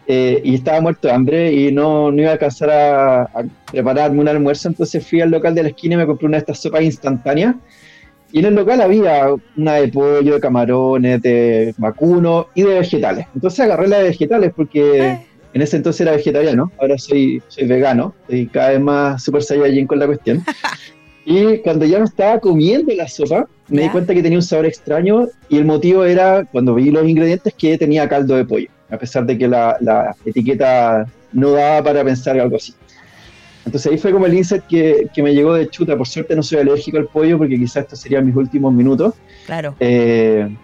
eh, 0.06 0.40
y 0.44 0.54
estaba 0.56 0.80
muerto 0.80 1.08
de 1.08 1.14
hambre 1.14 1.52
y 1.52 1.72
no, 1.72 2.10
no 2.12 2.20
iba 2.20 2.30
a 2.30 2.32
alcanzar 2.34 2.70
a, 2.70 3.22
a 3.22 3.44
prepararme 3.70 4.20
un 4.20 4.28
almuerzo, 4.28 4.68
entonces 4.68 5.06
fui 5.06 5.20
al 5.20 5.30
local 5.30 5.54
de 5.54 5.62
la 5.62 5.68
esquina 5.70 5.94
y 5.94 5.98
me 5.98 6.06
compré 6.06 6.26
una 6.26 6.36
de 6.36 6.40
estas 6.40 6.60
sopas 6.60 6.82
instantáneas 6.82 7.54
y 8.32 8.40
en 8.40 8.46
el 8.46 8.54
local 8.54 8.80
había 8.80 9.28
una 9.56 9.74
de 9.74 9.88
pollo, 9.88 10.34
de 10.34 10.40
camarones, 10.40 11.22
de 11.22 11.72
vacuno 11.78 12.48
y 12.54 12.62
de 12.62 12.80
vegetales. 12.80 13.26
Entonces 13.34 13.60
agarré 13.60 13.86
la 13.88 13.98
de 13.98 14.08
vegetales 14.08 14.52
porque 14.56 15.06
Eh. 15.12 15.26
en 15.54 15.62
ese 15.62 15.76
entonces 15.76 16.00
era 16.00 16.12
vegetariano, 16.16 16.72
ahora 16.78 16.98
soy, 16.98 17.40
soy 17.46 17.66
vegano, 17.66 18.12
y 18.28 18.46
cada 18.48 18.70
vez 18.70 18.80
más 18.80 19.22
super 19.22 19.40
saiyajin 19.42 19.86
con 19.86 20.00
la 20.00 20.06
cuestión. 20.06 20.42
y 21.24 21.58
cuando 21.58 21.86
ya 21.86 21.98
me 22.00 22.04
estaba 22.06 22.40
comiendo 22.40 22.92
la 22.94 23.06
sopa, 23.08 23.46
me 23.68 23.76
Ya. 23.78 23.82
di 23.84 23.88
cuenta 23.90 24.12
que 24.14 24.22
tenía 24.22 24.38
un 24.38 24.42
sabor 24.42 24.66
extraño 24.66 25.26
y 25.48 25.56
el 25.58 25.64
motivo 25.64 26.04
era, 26.04 26.44
cuando 26.50 26.74
vi 26.74 26.90
los 26.90 27.08
ingredientes, 27.08 27.54
que 27.56 27.78
tenía 27.78 28.08
caldo 28.08 28.34
de 28.36 28.44
pollo, 28.44 28.66
a 28.94 28.98
pesar 28.98 29.26
de 29.26 29.37
que 29.37 29.48
la, 29.48 29.76
la 29.80 30.14
etiqueta 30.24 31.07
no 31.33 31.50
daba 31.50 31.83
para 31.83 32.04
pensar 32.04 32.38
algo 32.38 32.57
así. 32.57 32.74
Entonces 33.64 33.90
ahí 33.90 33.98
fue 33.98 34.12
como 34.12 34.26
el 34.26 34.35
insight 34.35 34.64
que, 34.64 35.09
que 35.14 35.22
me 35.22 35.35
llegó 35.35 35.54
de 35.54 35.68
chuta. 35.68 35.96
Por 35.96 36.07
suerte 36.07 36.37
no 36.37 36.42
soy 36.42 36.59
alérgico 36.59 36.98
al 36.98 37.07
pollo 37.07 37.38
porque 37.38 37.59
quizás 37.59 37.85
estos 37.85 38.00
serían 38.00 38.26
mis 38.26 38.37
últimos 38.37 38.72
minutos. 38.72 39.14
Claro. 39.46 39.74
Eh, 39.80 40.54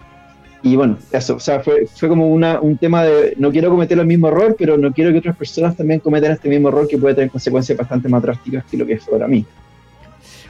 y 0.63 0.75
bueno, 0.75 0.97
eso, 1.11 1.35
o 1.37 1.39
sea, 1.39 1.61
fue, 1.61 1.87
fue 1.87 2.07
como 2.07 2.27
una, 2.27 2.59
un 2.59 2.77
tema 2.77 3.03
de 3.03 3.33
no 3.37 3.51
quiero 3.51 3.71
cometer 3.71 3.97
el 3.97 4.05
mismo 4.05 4.27
error, 4.27 4.55
pero 4.57 4.77
no 4.77 4.91
quiero 4.93 5.11
que 5.11 5.17
otras 5.17 5.35
personas 5.35 5.75
también 5.75 5.99
cometan 5.99 6.31
este 6.31 6.49
mismo 6.49 6.69
error 6.69 6.87
que 6.87 6.99
puede 6.99 7.15
tener 7.15 7.31
consecuencias 7.31 7.75
bastante 7.75 8.07
más 8.07 8.21
drásticas 8.21 8.63
que 8.65 8.77
lo 8.77 8.85
que 8.85 8.97
fue 8.97 9.13
para 9.13 9.27
mí. 9.27 9.43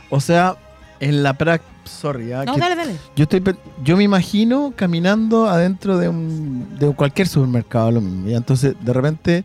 O 0.10 0.20
sea, 0.20 0.58
en 1.02 1.24
la 1.24 1.34
práctica. 1.34 1.70
Sorry, 1.84 2.32
ah, 2.32 2.46
No, 2.46 2.56
dale, 2.58 2.76
dale. 2.76 2.96
yo, 3.16 3.24
estoy, 3.24 3.44
yo 3.84 3.98
me 3.98 4.04
imagino 4.04 4.72
caminando 4.76 5.50
adentro 5.50 5.98
de, 5.98 6.08
un, 6.08 6.78
de 6.80 6.94
cualquier 6.94 7.28
supermercado, 7.28 7.92
lo 7.92 8.02
mismo. 8.02 8.30
¿ya? 8.30 8.38
Entonces, 8.38 8.76
de 8.80 8.94
repente, 8.94 9.44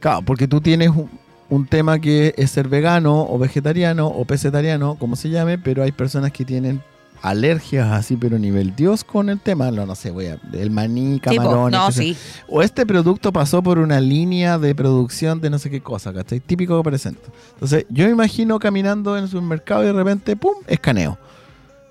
claro, 0.00 0.22
porque 0.22 0.46
tú 0.48 0.60
tienes 0.60 0.88
un, 0.90 1.08
un 1.48 1.66
tema 1.66 1.98
que 2.00 2.34
es 2.36 2.50
ser 2.50 2.68
vegano 2.68 3.26
o 3.28 3.38
vegetariano 3.38 4.08
o 4.08 4.24
pesetariano, 4.24 4.96
como 4.96 5.16
se 5.16 5.30
llame, 5.30 5.56
pero 5.56 5.82
hay 5.84 5.92
personas 5.92 6.32
que 6.32 6.44
tienen 6.44 6.82
alergias 7.22 7.90
así, 7.92 8.16
pero 8.16 8.38
nivel 8.38 8.74
Dios 8.74 9.04
con 9.04 9.30
el 9.30 9.40
tema. 9.40 9.70
No, 9.70 9.86
no 9.86 9.94
sé, 9.94 10.10
voy 10.10 10.26
a, 10.26 10.38
el 10.52 10.70
maní, 10.70 11.20
Sí, 11.28 11.38
no, 11.38 11.92
sí. 11.92 12.16
o 12.48 12.62
este 12.62 12.84
producto 12.84 13.32
pasó 13.32 13.62
por 13.62 13.78
una 13.78 14.00
línea 14.00 14.58
de 14.58 14.74
producción 14.74 15.40
de 15.40 15.48
no 15.48 15.58
sé 15.58 15.70
qué 15.70 15.80
cosa, 15.80 16.12
¿cachai? 16.12 16.40
Típico 16.40 16.76
que 16.76 16.84
presento. 16.90 17.30
Entonces, 17.54 17.86
yo 17.88 18.04
me 18.06 18.10
imagino 18.10 18.58
caminando 18.58 19.16
en 19.16 19.24
el 19.24 19.30
supermercado 19.30 19.84
y 19.84 19.86
de 19.86 19.92
repente, 19.92 20.36
¡pum!, 20.36 20.54
escaneo. 20.66 21.16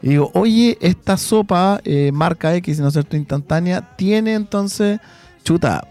Y 0.01 0.09
digo, 0.09 0.31
oye, 0.33 0.77
esta 0.81 1.15
sopa 1.15 1.79
eh, 1.85 2.11
marca 2.11 2.53
X, 2.55 2.79
¿no 2.79 2.87
es 2.87 2.93
cierto?, 2.93 3.15
instantánea, 3.15 3.95
tiene 3.95 4.33
entonces, 4.33 4.99
chuta, 5.43 5.87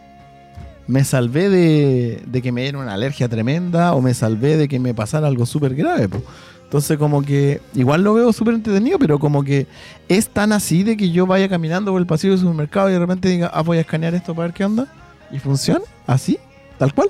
me 0.86 1.04
salvé 1.04 1.48
de, 1.48 2.22
de 2.26 2.42
que 2.42 2.50
me 2.50 2.62
diera 2.62 2.78
una 2.78 2.94
alergia 2.94 3.28
tremenda 3.28 3.94
o 3.94 4.00
me 4.00 4.12
salvé 4.12 4.56
de 4.56 4.66
que 4.66 4.80
me 4.80 4.92
pasara 4.92 5.28
algo 5.28 5.46
súper 5.46 5.76
grave. 5.76 6.08
po. 6.08 6.20
Entonces 6.70 6.98
como 6.98 7.20
que 7.20 7.60
igual 7.74 8.04
lo 8.04 8.14
veo 8.14 8.32
súper 8.32 8.54
entretenido, 8.54 8.96
pero 8.96 9.18
como 9.18 9.42
que 9.42 9.66
es 10.08 10.28
tan 10.28 10.52
así 10.52 10.84
de 10.84 10.96
que 10.96 11.10
yo 11.10 11.26
vaya 11.26 11.48
caminando 11.48 11.90
por 11.90 12.00
el 12.00 12.06
pasillo 12.06 12.34
del 12.34 12.38
supermercado 12.42 12.88
y 12.88 12.92
de 12.92 13.00
repente 13.00 13.28
diga, 13.28 13.50
ah, 13.52 13.62
voy 13.62 13.78
a 13.78 13.80
escanear 13.80 14.14
esto 14.14 14.36
para 14.36 14.46
ver 14.46 14.54
qué 14.54 14.64
onda. 14.64 14.86
Y 15.32 15.40
funciona, 15.40 15.80
así, 16.06 16.38
tal 16.78 16.94
cual. 16.94 17.08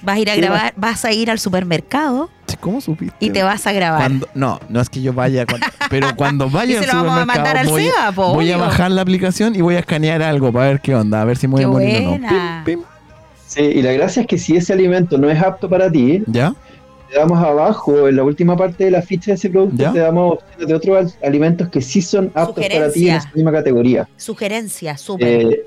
Vas 0.00 0.16
a 0.16 0.18
ir 0.20 0.30
a 0.30 0.36
grabar, 0.36 0.72
vas 0.78 1.04
a 1.04 1.12
ir 1.12 1.30
al 1.30 1.38
supermercado 1.38 2.30
¿Cómo 2.60 2.80
supiste? 2.80 3.14
y 3.20 3.28
te 3.28 3.42
vas 3.42 3.66
a 3.66 3.72
grabar. 3.72 4.00
Cuando- 4.00 4.28
no, 4.34 4.58
no 4.70 4.80
es 4.80 4.88
que 4.88 5.02
yo 5.02 5.12
vaya, 5.12 5.44
cuando- 5.44 5.66
pero 5.90 6.16
cuando 6.16 6.48
vaya 6.50 6.82
se 6.82 6.88
al 6.90 6.96
lo 6.96 7.04
vamos 7.04 7.22
a 7.22 7.26
mandar 7.26 7.56
al 7.58 7.66
supermercado 7.66 7.70
voy, 7.70 7.82
SEBA, 7.84 8.12
po, 8.12 8.34
voy 8.34 8.52
a 8.52 8.56
bajar 8.56 8.90
la 8.90 9.02
aplicación 9.02 9.54
y 9.54 9.60
voy 9.60 9.74
a 9.74 9.80
escanear 9.80 10.22
algo 10.22 10.50
para 10.50 10.68
ver 10.68 10.80
qué 10.80 10.94
onda, 10.94 11.20
a 11.20 11.24
ver 11.26 11.36
si 11.36 11.46
me 11.46 11.52
voy 11.52 11.60
Qué 11.60 11.64
a 11.66 11.68
morir 11.68 12.06
o 12.06 12.18
no. 12.18 12.28
Pim, 12.64 12.64
pim. 12.64 12.80
Sí, 13.46 13.60
y 13.60 13.82
la 13.82 13.92
gracia 13.92 14.22
es 14.22 14.26
que 14.28 14.38
si 14.38 14.56
ese 14.56 14.72
alimento 14.72 15.18
no 15.18 15.28
es 15.28 15.38
apto 15.42 15.68
para 15.68 15.90
ti, 15.92 16.22
¿Ya? 16.26 16.54
Te 17.12 17.18
damos 17.18 17.38
abajo, 17.38 18.08
en 18.08 18.16
la 18.16 18.24
última 18.24 18.56
parte 18.56 18.84
de 18.84 18.90
la 18.90 19.02
ficha 19.02 19.32
de 19.32 19.34
ese 19.34 19.50
producto, 19.50 19.76
¿Ya? 19.76 19.92
te 19.92 19.98
damos 19.98 20.34
opciones 20.34 20.68
de 20.68 20.74
otros 20.74 20.96
al- 20.96 21.28
alimentos 21.28 21.68
que 21.68 21.82
sí 21.82 22.00
son 22.00 22.30
aptos 22.34 22.66
para 22.66 22.90
ti 22.90 23.08
en 23.10 23.16
esa 23.16 23.30
misma 23.34 23.52
categoría. 23.52 24.08
Sugerencia, 24.16 24.96
súper. 24.96 25.28
Eh, 25.28 25.66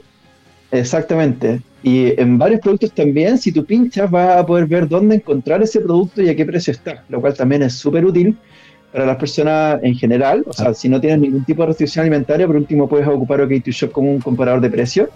exactamente. 0.72 1.62
Y 1.84 2.20
en 2.20 2.38
varios 2.40 2.62
productos 2.62 2.92
también, 2.94 3.38
si 3.38 3.52
tú 3.52 3.64
pinchas, 3.64 4.10
vas 4.10 4.38
a 4.38 4.46
poder 4.46 4.66
ver 4.66 4.88
dónde 4.90 5.16
encontrar 5.16 5.62
ese 5.62 5.80
producto 5.82 6.22
y 6.24 6.30
a 6.30 6.36
qué 6.36 6.46
precio 6.46 6.72
está, 6.72 7.04
lo 7.10 7.22
cual 7.22 7.36
también 7.36 7.62
es 7.62 7.74
súper 7.76 8.04
útil 8.06 8.36
para 8.92 9.06
las 9.06 9.18
personas 9.18 9.80
en 9.84 9.94
general. 9.96 10.44
O 10.48 10.54
sea, 10.54 10.74
si 10.74 10.90
no 10.90 11.00
tienes 11.00 11.20
ningún 11.20 11.46
tipo 11.46 11.62
de 11.62 11.68
restricción 11.68 12.04
alimentaria, 12.04 12.48
por 12.48 12.56
último 12.56 12.90
puedes 12.90 13.08
ocupar 13.08 13.42
OK2Shop 13.42 13.92
como 13.92 14.12
un 14.12 14.20
comparador 14.20 14.62
de 14.62 14.70
precios. 14.72 15.10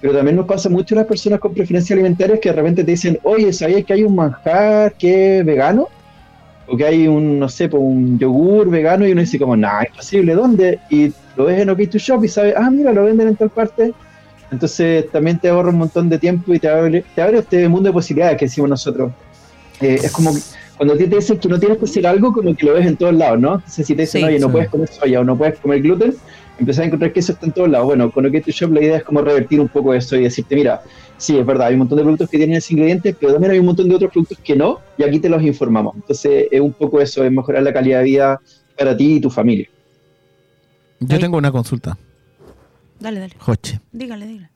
Pero 0.00 0.12
también 0.14 0.36
nos 0.36 0.46
pasa 0.46 0.68
mucho 0.68 0.94
a 0.94 0.98
las 0.98 1.06
personas 1.06 1.40
con 1.40 1.54
preferencias 1.54 1.96
alimentarias 1.96 2.38
que 2.40 2.50
de 2.50 2.56
repente 2.56 2.84
te 2.84 2.90
dicen, 2.90 3.18
oye, 3.22 3.52
¿sabías 3.52 3.84
que 3.84 3.94
hay 3.94 4.04
un 4.04 4.14
manjar 4.14 4.92
que 4.94 5.38
es 5.38 5.44
vegano? 5.44 5.88
O 6.68 6.76
que 6.76 6.84
hay 6.84 7.06
un, 7.08 7.38
no 7.38 7.48
sé, 7.48 7.68
pues, 7.68 7.82
un 7.82 8.18
yogur 8.18 8.68
vegano 8.68 9.06
y 9.06 9.12
uno 9.12 9.20
dice 9.20 9.38
como, 9.38 9.56
nah, 9.56 9.82
imposible, 9.88 10.34
¿dónde? 10.34 10.80
Y 10.90 11.12
lo 11.36 11.44
ves 11.46 11.60
en 11.60 11.68
OK2Shop 11.70 12.24
y 12.24 12.28
sabes, 12.28 12.54
ah, 12.56 12.70
mira, 12.70 12.92
lo 12.92 13.04
venden 13.04 13.28
en 13.28 13.36
tal 13.36 13.50
parte. 13.50 13.92
Entonces 14.50 15.10
también 15.10 15.38
te 15.38 15.48
ahorra 15.48 15.70
un 15.70 15.78
montón 15.78 16.08
de 16.08 16.18
tiempo 16.18 16.54
y 16.54 16.58
te 16.58 16.68
abre, 16.68 17.04
te 17.14 17.22
abre 17.22 17.38
este 17.38 17.68
mundo 17.68 17.88
de 17.88 17.92
posibilidades 17.92 18.36
que 18.36 18.44
decimos 18.46 18.70
nosotros. 18.70 19.12
Eh, 19.80 20.00
es 20.04 20.12
como 20.12 20.32
cuando 20.76 20.94
a 20.94 20.96
ti 20.98 21.06
te 21.06 21.16
dicen 21.16 21.38
que 21.38 21.48
no 21.48 21.58
tienes 21.58 21.78
que 21.78 21.84
hacer 21.84 22.06
algo, 22.06 22.32
como 22.32 22.54
que 22.54 22.66
lo 22.66 22.74
ves 22.74 22.86
en 22.86 22.96
todos 22.96 23.14
lados, 23.14 23.40
¿no? 23.40 23.54
Entonces 23.54 23.86
si 23.86 23.94
te 23.94 24.02
dicen, 24.02 24.20
Sí. 24.22 24.26
oye, 24.26 24.38
no 24.38 24.46
Sí. 24.46 24.52
puedes 24.52 24.68
comer 24.70 24.88
soya 24.88 25.20
o 25.20 25.24
no 25.24 25.36
puedes 25.36 25.58
comer 25.58 25.80
gluten, 25.82 26.14
empiezas 26.58 26.82
a 26.82 26.86
encontrar 26.86 27.12
que 27.12 27.20
eso 27.20 27.32
está 27.32 27.46
en 27.46 27.52
todos 27.52 27.68
lados. 27.68 27.86
Bueno, 27.86 28.10
con 28.10 28.24
OK2Shop 28.24 28.72
la 28.72 28.80
idea 28.80 28.96
es 28.98 29.04
como 29.04 29.20
revertir 29.20 29.60
un 29.60 29.68
poco 29.68 29.94
eso 29.94 30.16
y 30.16 30.22
decirte, 30.22 30.54
mira, 30.54 30.82
sí, 31.16 31.38
es 31.38 31.46
verdad, 31.46 31.68
hay 31.68 31.74
un 31.74 31.80
montón 31.80 31.98
de 31.98 32.04
productos 32.04 32.30
que 32.30 32.38
tienen 32.38 32.56
ese 32.56 32.74
ingrediente, 32.74 33.14
pero 33.18 33.32
también 33.32 33.52
hay 33.52 33.58
un 33.58 33.66
montón 33.66 33.88
de 33.88 33.94
otros 33.94 34.10
productos 34.12 34.38
que 34.38 34.56
no, 34.56 34.80
y 34.98 35.04
aquí 35.04 35.18
te 35.18 35.28
los 35.28 35.42
informamos. 35.42 35.94
Entonces 35.96 36.46
es 36.50 36.60
un 36.60 36.72
poco 36.72 37.00
eso, 37.00 37.24
es 37.24 37.32
mejorar 37.32 37.62
la 37.62 37.72
calidad 37.72 37.98
de 37.98 38.04
vida 38.04 38.40
para 38.78 38.96
ti 38.96 39.14
y 39.14 39.20
tu 39.20 39.30
familia. 39.30 39.68
Yo 41.00 41.18
tengo 41.18 41.36
una 41.36 41.52
consulta, 41.52 41.96
Dale, 42.98 43.20
dale. 43.20 43.34
Joche. 43.38 43.80
Dígale, 43.92 44.26
dígale. 44.26 44.50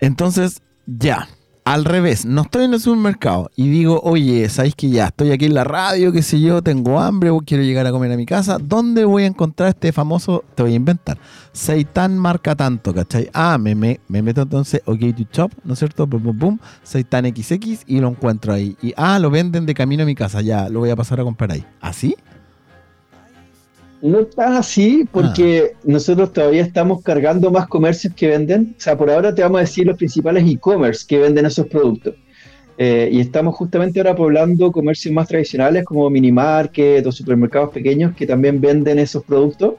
Entonces, 0.00 0.62
ya, 0.86 1.28
al 1.64 1.86
revés, 1.86 2.26
no 2.26 2.42
estoy 2.42 2.66
en 2.66 2.74
el 2.74 2.80
supermercado 2.80 3.50
y 3.56 3.70
digo, 3.70 3.98
oye, 4.04 4.46
¿sabéis 4.50 4.74
que 4.74 4.90
ya 4.90 5.06
estoy 5.06 5.32
aquí 5.32 5.46
en 5.46 5.54
la 5.54 5.64
radio, 5.64 6.12
qué 6.12 6.22
sé 6.22 6.38
yo, 6.38 6.60
tengo 6.60 7.00
hambre, 7.00 7.30
quiero 7.46 7.62
llegar 7.62 7.86
a 7.86 7.90
comer 7.90 8.12
a 8.12 8.18
mi 8.18 8.26
casa? 8.26 8.58
¿Dónde 8.62 9.06
voy 9.06 9.22
a 9.22 9.26
encontrar 9.26 9.70
este 9.70 9.90
famoso, 9.90 10.44
te 10.54 10.62
voy 10.62 10.72
a 10.72 10.76
inventar, 10.76 11.16
Seitan 11.52 12.18
marca 12.18 12.54
tanto, 12.54 12.92
¿cachai? 12.92 13.30
Ah, 13.32 13.56
me, 13.56 13.74
me, 13.74 13.98
me 14.08 14.20
meto 14.20 14.42
entonces, 14.42 14.82
ok, 14.84 15.00
to 15.16 15.24
shop, 15.32 15.52
¿no 15.64 15.72
es 15.72 15.78
cierto? 15.78 16.06
Pum, 16.06 16.22
pum, 16.22 16.38
pum, 16.38 16.58
Seitan 16.82 17.24
XX 17.24 17.84
y 17.86 18.00
lo 18.00 18.08
encuentro 18.08 18.52
ahí. 18.52 18.76
Y, 18.82 18.92
ah, 18.98 19.18
lo 19.18 19.30
venden 19.30 19.64
de 19.64 19.72
camino 19.72 20.02
a 20.02 20.06
mi 20.06 20.14
casa, 20.14 20.42
ya, 20.42 20.68
lo 20.68 20.80
voy 20.80 20.90
a 20.90 20.96
pasar 20.96 21.20
a 21.20 21.24
comprar 21.24 21.50
ahí. 21.52 21.64
¿Así? 21.80 22.14
No 24.04 24.20
está 24.20 24.58
así 24.58 25.08
porque 25.10 25.72
nosotros 25.82 26.30
todavía 26.30 26.60
estamos 26.60 27.02
cargando 27.02 27.50
más 27.50 27.66
comercios 27.66 28.12
que 28.12 28.28
venden. 28.28 28.74
O 28.76 28.80
sea, 28.80 28.98
por 28.98 29.10
ahora 29.10 29.34
te 29.34 29.40
vamos 29.40 29.56
a 29.56 29.60
decir 29.62 29.86
los 29.86 29.96
principales 29.96 30.44
e-commerce 30.46 31.06
que 31.08 31.18
venden 31.18 31.46
esos 31.46 31.66
productos. 31.68 32.14
Eh, 32.76 33.08
y 33.10 33.20
estamos 33.20 33.54
justamente 33.54 34.00
ahora 34.00 34.14
poblando 34.14 34.70
comercios 34.72 35.14
más 35.14 35.26
tradicionales 35.26 35.86
como 35.86 36.10
mini 36.10 36.30
market 36.32 37.06
o 37.06 37.10
supermercados 37.10 37.70
pequeños 37.70 38.14
que 38.14 38.26
también 38.26 38.60
venden 38.60 38.98
esos 38.98 39.24
productos 39.24 39.76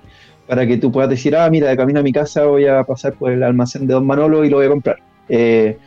para 0.48 0.66
que 0.66 0.78
tú 0.78 0.92
puedas 0.92 1.12
decir, 1.12 1.36
ah, 1.36 1.48
mira, 1.52 1.70
de 1.70 1.78
camino 1.78 2.00
a 2.00 2.04
mi 2.04 2.12
casa 2.12 2.46
voy 2.46 2.66
a 2.66 2.84
pasar 2.84 3.14
por 3.14 3.32
el 3.32 3.44
almacén 3.44 3.86
de 3.86 3.94
Don 3.94 4.08
Manolo 4.08 4.44
y 4.44 4.50
lo 4.50 4.58
voy 4.58 4.66
a 4.66 4.70
comprar. 4.70 4.98
Eh, 5.30 5.78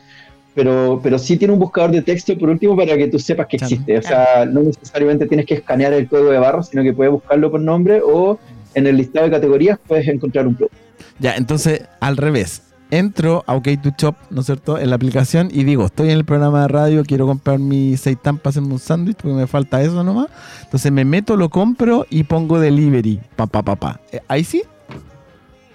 pero, 0.58 0.98
pero 1.00 1.20
sí 1.20 1.36
tiene 1.36 1.54
un 1.54 1.60
buscador 1.60 1.92
de 1.92 2.02
texto 2.02 2.36
por 2.36 2.48
último 2.48 2.76
para 2.76 2.96
que 2.96 3.06
tú 3.06 3.16
sepas 3.20 3.46
que 3.46 3.58
Claro. 3.58 3.72
existe. 3.72 3.96
O 3.96 4.02
sea, 4.02 4.44
no 4.44 4.60
necesariamente 4.62 5.26
tienes 5.28 5.46
que 5.46 5.54
escanear 5.54 5.92
el 5.92 6.08
código 6.08 6.30
de 6.30 6.38
barras, 6.38 6.68
sino 6.70 6.82
que 6.82 6.92
puedes 6.92 7.12
buscarlo 7.12 7.48
por 7.48 7.60
nombre 7.60 8.00
o 8.04 8.40
en 8.74 8.88
el 8.88 8.96
listado 8.96 9.26
de 9.26 9.30
categorías 9.30 9.78
puedes 9.86 10.08
encontrar 10.08 10.48
un 10.48 10.56
producto. 10.56 10.76
Ya, 11.20 11.36
entonces, 11.36 11.82
al 12.00 12.16
revés. 12.16 12.62
Entro 12.90 13.44
a 13.46 13.54
OK 13.54 13.68
to 13.82 13.90
Shop, 13.96 14.16
¿no 14.30 14.40
es 14.40 14.46
cierto?, 14.46 14.78
en 14.80 14.90
la 14.90 14.96
aplicación 14.96 15.48
y 15.52 15.62
digo, 15.62 15.84
estoy 15.86 16.08
en 16.10 16.16
el 16.16 16.24
programa 16.24 16.62
de 16.62 16.68
radio, 16.68 17.04
quiero 17.04 17.26
comprar 17.28 17.60
mi 17.60 17.96
seitan 17.96 18.38
para 18.38 18.50
hacerme 18.50 18.72
un 18.72 18.78
sándwich 18.80 19.18
porque 19.18 19.36
me 19.36 19.46
falta 19.46 19.80
eso 19.80 20.02
nomás. 20.02 20.26
Entonces 20.64 20.90
me 20.90 21.04
meto, 21.04 21.36
lo 21.36 21.50
compro 21.50 22.04
y 22.10 22.24
pongo 22.24 22.58
delivery. 22.58 23.20
Pa, 23.36 23.46
pa, 23.46 23.62
pa, 23.62 23.76
pa. 23.76 24.00
Eh, 24.10 24.20
¿Ahí 24.26 24.42
sí? 24.42 24.62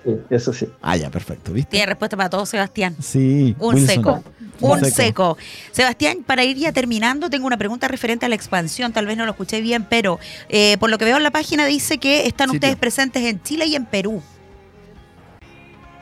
Sí, 0.04 0.12
eso 0.30 0.54
sí. 0.54 0.68
Ah, 0.82 0.98
ya, 0.98 1.10
perfecto, 1.10 1.54
¿viste? 1.54 1.72
Tiene 1.72 1.86
respuesta 1.86 2.18
para 2.18 2.30
todo, 2.30 2.46
Sebastián. 2.46 2.96
Sí. 3.00 3.56
Un 3.60 3.76
Wilson. 3.76 3.96
seco. 3.96 4.24
Un 4.60 4.80
seco. 4.80 4.96
seco. 4.96 5.38
Sebastián, 5.72 6.24
para 6.26 6.44
ir 6.44 6.58
ya 6.58 6.72
terminando, 6.72 7.30
tengo 7.30 7.48
una 7.48 7.58
pregunta 7.58 7.88
referente 7.88 8.26
a 8.26 8.30
la 8.30 8.36
expansión. 8.36 8.92
Tal 8.92 9.06
vez 9.06 9.18
no 9.18 9.26
lo 9.26 9.32
escuché 9.32 9.62
bien, 9.62 9.86
pero 9.90 10.20
eh, 10.50 10.78
por 10.80 10.90
lo 10.90 10.98
que 10.98 11.06
veo 11.06 11.18
en 11.18 11.24
la 11.24 11.32
página 11.32 11.66
dice 11.66 11.98
que 11.98 12.28
están 12.28 12.50
ustedes 12.50 12.76
presentes 12.76 13.24
en 13.24 13.42
Chile 13.42 13.66
y 13.66 13.76
en 13.76 13.86
Perú. 13.86 14.22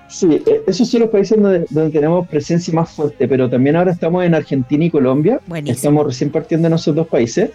Sí, 0.10 0.42
eh, 0.46 0.64
esos 0.68 0.90
son 0.90 1.02
los 1.02 1.10
países 1.10 1.42
donde, 1.42 1.66
donde 1.70 1.92
tenemos 1.92 2.28
presencia 2.28 2.74
más 2.74 2.92
fuerte, 2.92 3.28
pero 3.28 3.50
también 3.50 3.78
ahora 3.78 3.92
estamos 3.92 4.26
en 4.26 4.36
Argentina 4.36 4.84
y 4.84 4.90
Colombia. 4.90 5.40
Buenísimo. 5.48 5.76
Estamos 5.76 6.06
recién 6.08 6.32
partiendo 6.32 6.68
en 6.68 6.74
esos 6.74 6.94
dos 6.94 7.08
países 7.08 7.52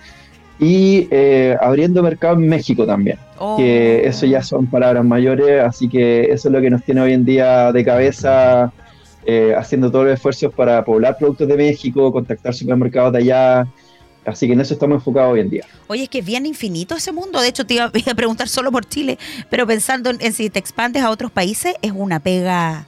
y 0.58 1.08
eh, 1.10 1.56
abriendo 1.60 2.02
mercado 2.02 2.34
en 2.34 2.48
México 2.48 2.86
también. 2.86 3.18
Oh. 3.38 3.58
que 3.58 4.06
eso 4.06 4.24
ya 4.24 4.42
son 4.42 4.66
palabras 4.66 5.04
mayores, 5.04 5.62
así 5.62 5.90
que 5.90 6.22
eso 6.30 6.48
es 6.48 6.52
lo 6.54 6.60
que 6.62 6.70
nos 6.70 6.82
tiene 6.82 7.02
hoy 7.02 7.12
en 7.12 7.22
día 7.22 7.70
de 7.70 7.84
cabeza, 7.84 8.72
eh, 9.26 9.54
haciendo 9.54 9.90
todos 9.90 10.06
los 10.06 10.14
esfuerzos 10.14 10.54
para 10.54 10.82
poblar 10.82 11.18
productos 11.18 11.46
de 11.46 11.54
México, 11.54 12.10
contactar 12.10 12.54
supermercados 12.54 13.12
de 13.12 13.18
allá, 13.18 13.66
así 14.24 14.46
que 14.46 14.54
en 14.54 14.60
eso 14.62 14.72
estamos 14.72 14.96
enfocados 14.96 15.34
hoy 15.34 15.40
en 15.40 15.50
día. 15.50 15.64
Oye, 15.88 16.04
es 16.04 16.08
que 16.08 16.20
es 16.20 16.24
bien 16.24 16.46
infinito 16.46 16.96
ese 16.96 17.12
mundo. 17.12 17.42
De 17.42 17.48
hecho, 17.48 17.66
te 17.66 17.74
iba, 17.74 17.84
a 18.10 18.14
preguntar 18.14 18.48
solo 18.48 18.72
por 18.72 18.86
Chile, 18.86 19.18
pero 19.50 19.66
pensando 19.66 20.08
en, 20.08 20.16
en 20.22 20.32
si 20.32 20.48
te 20.48 20.58
expandes 20.58 21.02
a 21.02 21.10
otros 21.10 21.30
países, 21.30 21.74
es 21.82 21.92
una 21.94 22.20
pega 22.20 22.86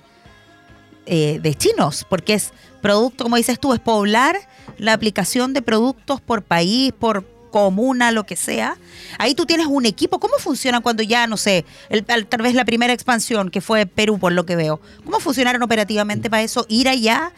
eh, 1.10 1.40
de 1.42 1.54
chinos, 1.54 2.06
porque 2.08 2.34
es 2.34 2.52
producto, 2.82 3.24
como 3.24 3.36
dices 3.36 3.58
tú, 3.58 3.72
es 3.72 3.80
poblar 3.80 4.36
la 4.76 4.92
aplicación 4.92 5.54
de 5.54 5.62
productos 5.62 6.20
por 6.20 6.42
país, 6.42 6.92
por 6.98 7.24
comuna, 7.50 8.12
lo 8.12 8.24
que 8.24 8.36
sea. 8.36 8.76
Ahí 9.18 9.34
tú 9.34 9.46
tienes 9.46 9.66
un 9.66 9.86
equipo. 9.86 10.18
¿Cómo 10.18 10.34
funciona 10.38 10.80
cuando 10.80 11.02
ya, 11.02 11.26
no 11.26 11.36
sé, 11.36 11.64
el- 11.88 12.04
al- 12.08 12.26
tal 12.26 12.42
vez 12.42 12.54
la 12.54 12.64
primera 12.64 12.92
expansión, 12.92 13.50
que 13.50 13.60
fue 13.60 13.86
Perú, 13.86 14.18
por 14.18 14.32
lo 14.32 14.44
que 14.46 14.56
veo? 14.56 14.80
¿Cómo 15.04 15.20
funcionaron 15.20 15.62
operativamente 15.62 16.30
para 16.30 16.42
eso? 16.42 16.66
Ir 16.68 16.88
allá. 16.88 17.32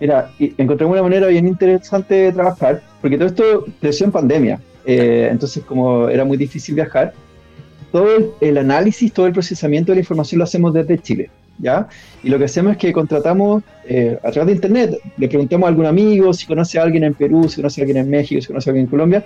Mira, 0.00 0.30
y 0.38 0.52
encontré 0.58 0.86
una 0.86 1.02
manera 1.02 1.26
bien 1.28 1.46
interesante 1.48 2.14
de 2.14 2.32
trabajar, 2.32 2.82
porque 3.00 3.16
todo 3.16 3.28
esto 3.28 3.64
creció 3.80 4.04
en 4.06 4.12
pandemia, 4.12 4.60
eh, 4.84 5.28
entonces 5.30 5.64
como 5.64 6.08
era 6.08 6.24
muy 6.24 6.36
difícil 6.36 6.74
viajar, 6.74 7.14
todo 7.92 8.36
el 8.40 8.58
análisis, 8.58 9.10
todo 9.12 9.26
el 9.26 9.32
procesamiento 9.32 9.92
de 9.92 9.96
la 9.96 10.00
información 10.00 10.38
lo 10.40 10.44
hacemos 10.44 10.74
desde 10.74 10.98
Chile. 10.98 11.30
¿Ya? 11.58 11.88
Y 12.22 12.28
lo 12.28 12.38
que 12.38 12.44
hacemos 12.44 12.72
es 12.72 12.78
que 12.78 12.92
contratamos 12.92 13.62
eh, 13.88 14.18
a 14.22 14.30
través 14.30 14.46
de 14.48 14.52
internet, 14.54 14.98
le 15.16 15.28
preguntamos 15.28 15.66
a 15.66 15.68
algún 15.70 15.86
amigo 15.86 16.32
si 16.34 16.46
conoce 16.46 16.78
a 16.78 16.82
alguien 16.82 17.04
en 17.04 17.14
Perú, 17.14 17.48
si 17.48 17.56
conoce 17.56 17.80
a 17.80 17.82
alguien 17.84 17.98
en 18.04 18.10
México, 18.10 18.40
si 18.40 18.46
conoce 18.48 18.68
a 18.68 18.72
alguien 18.72 18.84
en 18.86 18.90
Colombia, 18.90 19.24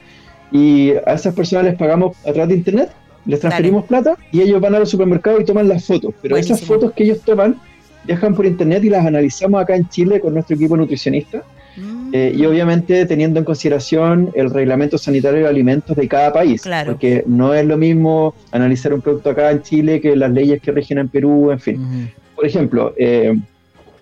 y 0.52 0.92
a 1.06 1.14
esas 1.14 1.34
personas 1.34 1.64
les 1.64 1.74
pagamos 1.76 2.16
a 2.26 2.32
través 2.32 2.48
de 2.48 2.54
internet, 2.56 2.90
les 3.26 3.40
transferimos 3.40 3.84
plata 3.84 4.16
y 4.32 4.40
ellos 4.40 4.60
van 4.60 4.74
a 4.74 4.78
los 4.78 4.90
supermercados 4.90 5.40
y 5.40 5.44
toman 5.44 5.68
las 5.68 5.84
fotos. 5.84 6.14
Pero 6.22 6.36
esas 6.36 6.60
fotos 6.62 6.92
que 6.92 7.04
ellos 7.04 7.20
toman 7.20 7.56
viajan 8.04 8.34
por 8.34 8.46
internet 8.46 8.82
y 8.84 8.88
las 8.90 9.04
analizamos 9.04 9.60
acá 9.62 9.76
en 9.76 9.88
Chile 9.88 10.20
con 10.20 10.34
nuestro 10.34 10.56
equipo 10.56 10.76
nutricionista. 10.76 11.42
Mm, 11.76 12.00
Eh, 12.12 12.32
y 12.36 12.44
obviamente 12.44 13.06
teniendo 13.06 13.38
en 13.38 13.44
consideración 13.44 14.32
el 14.34 14.50
reglamento 14.50 14.98
sanitario 14.98 15.42
de 15.42 15.46
alimentos 15.48 15.96
de 15.96 16.08
cada 16.08 16.32
país, 16.32 16.62
Claro. 16.62 16.90
porque 16.92 17.22
no 17.26 17.54
es 17.54 17.64
lo 17.64 17.76
mismo 17.76 18.34
analizar 18.50 18.92
un 18.92 19.00
producto 19.00 19.30
acá 19.30 19.52
en 19.52 19.62
Chile 19.62 20.00
que 20.00 20.16
las 20.16 20.32
leyes 20.32 20.60
que 20.60 20.72
rigen 20.72 20.98
en 20.98 21.08
Perú, 21.08 21.52
en 21.52 21.60
fin. 21.60 22.10
Por 22.40 22.46
ejemplo, 22.46 22.94
eh, 22.96 23.38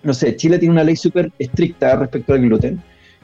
no 0.01 0.13
sé, 0.13 0.33
Chile 0.37 0.57
tiene 0.59 0.71
una 0.71 0.85
ley 0.85 0.95
súper 0.95 1.29
estricta 1.37 1.93
respecto 1.97 2.31
al 2.31 2.39
gluten, 2.39 2.81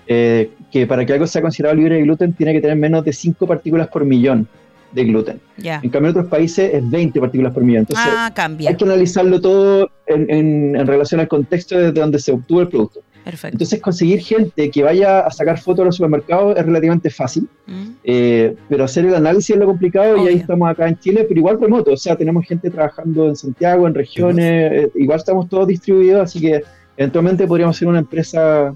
eh, 0.08 0.50
que 0.70 0.86
para 0.86 1.06
que 1.06 1.14
algo 1.14 1.26
sea 1.26 1.42
considerado 1.42 1.74
libre 1.78 1.96
de 1.96 2.02
gluten 2.02 2.34
tiene 2.34 2.52
que 2.52 2.60
tener 2.60 2.76
menos 2.76 3.06
de 3.06 3.14
5 3.14 3.48
partículas 3.48 3.88
por 3.88 4.04
millón 4.04 4.46
de 4.92 5.06
gluten. 5.06 5.40
En 5.82 5.90
cambio, 5.90 6.10
en 6.12 6.18
otros 6.18 6.28
países 6.28 6.74
es 6.74 6.90
20 6.92 7.18
partículas 7.22 7.54
por 7.54 7.64
millón. 7.64 7.82
Entonces, 7.88 8.06
Ah, 8.14 8.30
cambia. 8.36 8.70
hay 8.72 8.76
que 8.76 8.84
analizarlo 8.84 9.40
todo 9.40 9.90
en, 10.06 10.30
en- 10.30 10.76
en 10.76 10.86
relación 10.86 11.22
al 11.22 11.30
contexto 11.30 11.78
desde 11.78 11.98
donde 11.98 12.20
se 12.20 12.34
obtuvo 12.34 12.60
el 12.60 12.68
producto. 12.68 13.00
Perfecto. 13.26 13.56
Entonces, 13.56 13.82
conseguir 13.82 14.22
gente 14.22 14.70
que 14.70 14.84
vaya 14.84 15.20
a 15.20 15.32
sacar 15.32 15.60
fotos 15.60 15.82
a 15.82 15.86
los 15.86 15.96
supermercados 15.98 16.58
es 16.58 16.66
relativamente 16.66 17.10
fácil, 17.10 17.50
Mm, 17.68 17.86
eh, 18.04 18.56
pero 18.70 18.84
hacer 18.84 19.06
el 19.06 19.16
análisis 19.16 19.52
es 19.52 19.58
lo 19.58 19.66
complicado 19.66 20.24
y 20.24 20.28
ahí 20.28 20.36
estamos 20.36 20.70
acá 20.70 20.88
en 20.88 21.00
Chile, 21.00 21.26
pero 21.28 21.40
igual 21.40 21.60
remoto. 21.60 21.94
O 21.94 21.98
sea, 21.98 22.16
tenemos 22.16 22.46
gente 22.46 22.70
trabajando 22.70 23.28
en 23.28 23.36
Santiago, 23.36 23.88
en 23.88 23.96
regiones, 23.96 24.72
eh, 24.72 24.92
igual 24.96 25.18
estamos 25.18 25.50
todos 25.50 25.68
distribuidos, 25.68 26.22
así 26.22 26.40
que 26.40 26.64
eventualmente 26.96 27.48
podríamos 27.48 27.76
ser 27.76 27.88
una 27.88 28.00
empresa 28.00 28.74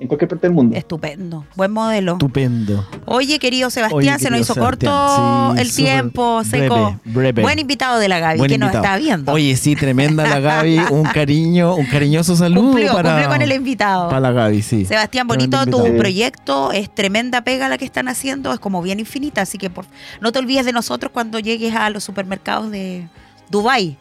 en 0.00 0.08
cualquier 0.08 0.28
parte 0.28 0.48
del 0.48 0.54
mundo. 0.54 0.76
Estupendo. 0.76 1.44
Buen 1.54 1.70
modelo. 1.70 2.12
Estupendo. 2.14 2.84
Oye, 3.06 3.38
querido 3.38 3.70
Sebastián, 3.70 4.16
Oye, 4.16 4.18
se 4.18 4.30
nos 4.30 4.40
hizo 4.40 4.54
Sebastián, 4.54 4.90
corto 4.92 5.54
sí, 5.54 5.60
el 5.60 5.74
tiempo, 5.74 6.44
seco. 6.44 6.98
breve, 7.04 7.32
breve. 7.32 7.42
Buen 7.42 7.58
invitado 7.58 7.98
de 7.98 8.08
la 8.08 8.18
Gaby, 8.18 8.38
Buen 8.38 8.50
que 8.50 8.58
nos 8.58 8.74
está 8.74 8.96
viendo. 8.96 9.32
Oye, 9.32 9.56
sí, 9.56 9.76
tremenda 9.76 10.26
la 10.26 10.40
Gaby. 10.40 10.78
Un 10.90 11.04
cariño, 11.04 11.74
un 11.74 11.86
cariñoso 11.86 12.36
saludo 12.36 12.68
cumplió, 12.68 12.92
para, 12.92 13.10
cumplió 13.10 13.28
con 13.28 13.42
el 13.42 13.52
invitado. 13.52 14.08
para 14.08 14.20
la 14.20 14.32
Gaby, 14.32 14.62
sí. 14.62 14.84
Sebastián, 14.84 15.26
bonito 15.26 15.64
tu 15.66 15.96
proyecto, 15.96 16.72
es 16.72 16.94
tremenda 16.94 17.42
pega 17.42 17.68
la 17.68 17.78
que 17.78 17.84
están 17.84 18.08
haciendo, 18.08 18.52
es 18.52 18.60
como 18.60 18.82
bien 18.82 19.00
infinita, 19.00 19.42
así 19.42 19.58
que 19.58 19.70
por, 19.70 19.86
no 20.20 20.32
te 20.32 20.38
olvides 20.38 20.64
de 20.64 20.72
nosotros 20.72 21.10
cuando 21.12 21.38
llegues 21.38 21.74
a 21.74 21.90
los 21.90 22.04
supermercados 22.04 22.70
de 22.70 23.08
Dubai. 23.50 23.96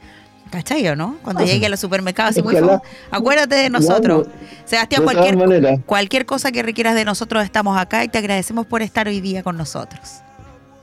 ¿Cachai 0.52 0.88
o 0.88 0.96
no? 0.96 1.18
Cuando 1.24 1.42
Ah, 1.42 1.46
llegues 1.46 1.66
a 1.66 1.70
los 1.70 1.80
supermercados, 1.80 2.32
así 2.32 2.44
muy 2.44 2.54
famoso. 2.56 2.82
acuérdate 3.10 3.56
de 3.56 3.70
nosotros. 3.72 4.28
Sebastián, 4.66 5.02
de 5.06 5.12
cualquier, 5.14 5.80
cualquier 5.86 6.26
cosa 6.28 6.52
que 6.52 6.62
requieras 6.62 6.94
de 6.96 7.06
nosotros, 7.06 7.44
estamos 7.44 7.78
acá 7.78 8.04
y 8.04 8.08
te 8.08 8.20
agradecemos 8.20 8.66
por 8.68 8.82
estar 8.84 9.08
hoy 9.08 9.20
día 9.20 9.42
con 9.42 9.58
nosotros. 9.58 10.22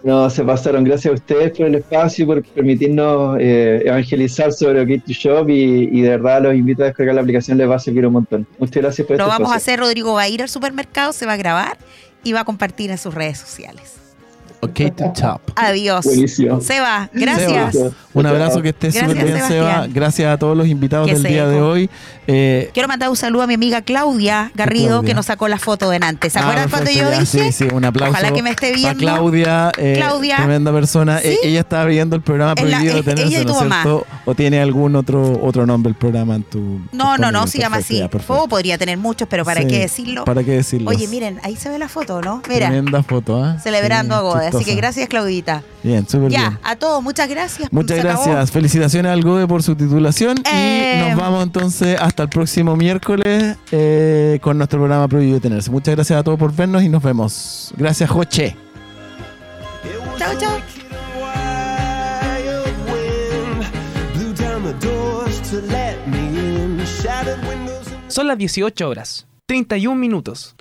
No, 0.03 0.31
se 0.31 0.43
pasaron. 0.43 0.83
Gracias 0.83 1.13
a 1.13 1.15
ustedes 1.15 1.57
por 1.57 1.67
el 1.67 1.75
espacio, 1.75 2.27
por 2.27 2.43
permitirnos 2.43 3.37
eh, 3.39 3.83
evangelizar 3.85 4.51
sobre 4.51 4.81
OK 4.81 5.05
to 5.05 5.13
Shop 5.13 5.49
y, 5.51 5.91
y 5.93 6.01
de 6.01 6.09
verdad 6.09 6.43
los 6.43 6.55
invito 6.55 6.83
a 6.83 6.87
descargar 6.87 7.15
la 7.15 7.21
aplicación, 7.21 7.59
les 7.59 7.69
va 7.69 7.77
a 7.77 7.79
servir 7.79 8.07
un 8.07 8.15
montón. 8.15 8.47
Muchas 8.59 8.83
gracias 8.83 9.07
por 9.07 9.19
Lo 9.19 9.25
este 9.25 9.39
vamos 9.39 9.53
a 9.53 9.57
hacer, 9.57 9.79
Rodrigo 9.79 10.15
va 10.15 10.23
a 10.23 10.29
ir 10.29 10.41
al 10.43 10.49
supermercado, 10.49 11.13
se 11.13 11.27
va 11.27 11.35
a 11.35 11.37
grabar 11.37 11.77
y 12.25 12.33
va 12.33 12.41
a 12.41 12.45
compartir 12.45 12.91
en 12.91 12.97
sus 12.99 13.15
redes 13.15 13.39
sociales. 13.39 14.00
Ok, 14.63 14.95
to 14.97 15.13
top. 15.19 15.41
Adiós. 15.57 16.05
Buenísimo. 16.05 16.61
Seba, 16.61 17.09
gracias. 17.15 17.73
Seba, 17.73 17.91
un 18.13 18.27
abrazo, 18.27 18.61
que 18.61 18.71
estés 18.71 18.95
súper 18.95 19.25
bien, 19.25 19.41
Seba. 19.47 19.87
Gracias 19.89 20.33
a 20.33 20.39
todos 20.39 20.57
los 20.57 20.67
invitados 20.67 21.07
del 21.07 21.23
día 21.23 21.47
de 21.47 21.61
hoy. 21.61 21.89
Eh, 22.27 22.71
Quiero 22.75 22.87
mandar 22.87 23.09
un 23.09 23.17
saludo 23.17 23.43
a 23.43 23.47
mi 23.47 23.55
amiga 23.55 23.83
Claudia 23.83 24.53
Garrido, 24.55 24.89
Claudia? 24.89 25.09
que 25.09 25.15
nos 25.15 25.27
sacó 25.27 25.49
la 25.49 25.59
foto 25.59 25.91
de 25.91 25.99
antes. 26.01 26.33
¿Se 26.33 26.39
ah, 26.39 26.43
acuerdan 26.43 26.69
cuando 26.71 26.91
yo 26.91 27.11
ya, 27.11 27.21
dije? 27.21 27.51
Sí, 27.51 27.53
sí, 27.53 27.69
un 27.73 27.85
aplauso. 27.85 28.13
Ojalá 28.13 28.33
que 28.33 28.43
me 28.43 28.51
esté 28.51 28.73
viendo. 28.73 28.99
Claudia, 28.99 29.73
eh, 29.79 29.95
Claudia. 29.97 30.37
tremenda 30.37 30.73
persona. 30.73 31.19
¿Sí? 31.19 31.29
Eh, 31.29 31.39
ella 31.45 31.61
estaba 31.61 31.87
viendo 31.87 32.15
el 32.15 32.23
programa 32.23 32.55
Prohibido 32.55 32.99
es- 32.99 33.05
Tenerse, 33.05 33.25
ella 33.27 33.41
y 33.41 33.45
¿no 33.47 33.53
tu 33.53 33.59
cierto? 33.59 34.07
¿O 34.27 34.35
tiene 34.35 34.61
algún 34.61 34.95
otro 34.95 35.41
otro 35.43 35.67
nombre 35.67 35.91
el 35.91 35.97
programa 35.97 36.37
en 36.37 36.43
tu 36.45 36.59
No, 36.93 37.17
no, 37.17 37.33
no, 37.33 37.45
disponible? 37.45 37.51
se 37.51 37.59
llama 37.59 37.77
así. 37.79 38.03
O 38.29 38.47
podría 38.49 38.79
tener 38.79 38.99
muchos, 38.99 39.27
pero 39.29 39.45
¿para 39.45 39.63
Sí, 39.63 39.67
qué 39.69 39.79
decirlo? 39.81 40.25
¿Para 40.25 40.45
qué 40.45 40.53
decirlo? 40.53 40.91
Oye, 40.91 41.09
miren, 41.09 41.41
ahí 41.43 41.57
se 41.57 41.69
ve 41.69 41.79
la 41.79 41.89
foto, 41.89 42.21
¿no? 42.21 42.43
Mira, 42.49 42.69
Tremenda 42.69 43.03
foto, 43.03 43.43
¿ah? 43.43 43.59
celebrando 43.63 44.15
Sí, 44.15 44.19
a 44.19 44.23
Goda. 44.23 44.50
Así 44.55 44.65
que 44.65 44.75
gracias, 44.75 45.09
Claudita. 45.09 45.63
Bien, 45.83 46.07
súper 46.09 46.29
bien. 46.29 46.41
Ya, 46.43 46.61
a 46.63 46.77
todos, 46.77 47.03
muchas 47.03 47.29
gracias. 47.29 47.73
Muchas 47.73 47.97
Se 47.97 48.09
acabó. 48.09 48.25
gracias. 48.25 48.51
Felicitaciones 48.51 49.13
al 49.13 49.23
Gode 49.23 49.47
por 49.47 49.63
su 49.63 49.75
titulación. 49.75 50.39
Eh. 50.51 51.03
Y 51.05 51.09
nos 51.11 51.19
vamos 51.19 51.43
entonces 51.43 51.99
hasta 52.01 52.25
el 52.25 52.29
próximo 52.29 52.77
miércoles 52.77 53.57
eh, 53.73 54.39
con 54.43 54.59
nuestro 54.59 54.79
programa 54.79 55.09
Prohibido 55.09 55.41
Tenerse. 55.41 55.71
Muchas 55.71 55.95
gracias 55.95 56.19
a 56.19 56.23
todos 56.23 56.39
por 56.39 56.53
vernos 56.55 56.83
y 56.83 56.89
nos 56.89 57.03
vemos. 57.03 57.73
Gracias, 57.77 58.11
Joche. 58.11 58.57
Chao, 60.19 60.35
chao. 60.39 60.59
Son 68.09 68.27
las 68.27 68.39
18 68.39 68.89
horas, 68.89 69.27
31 69.47 69.95
minutos. 69.99 70.55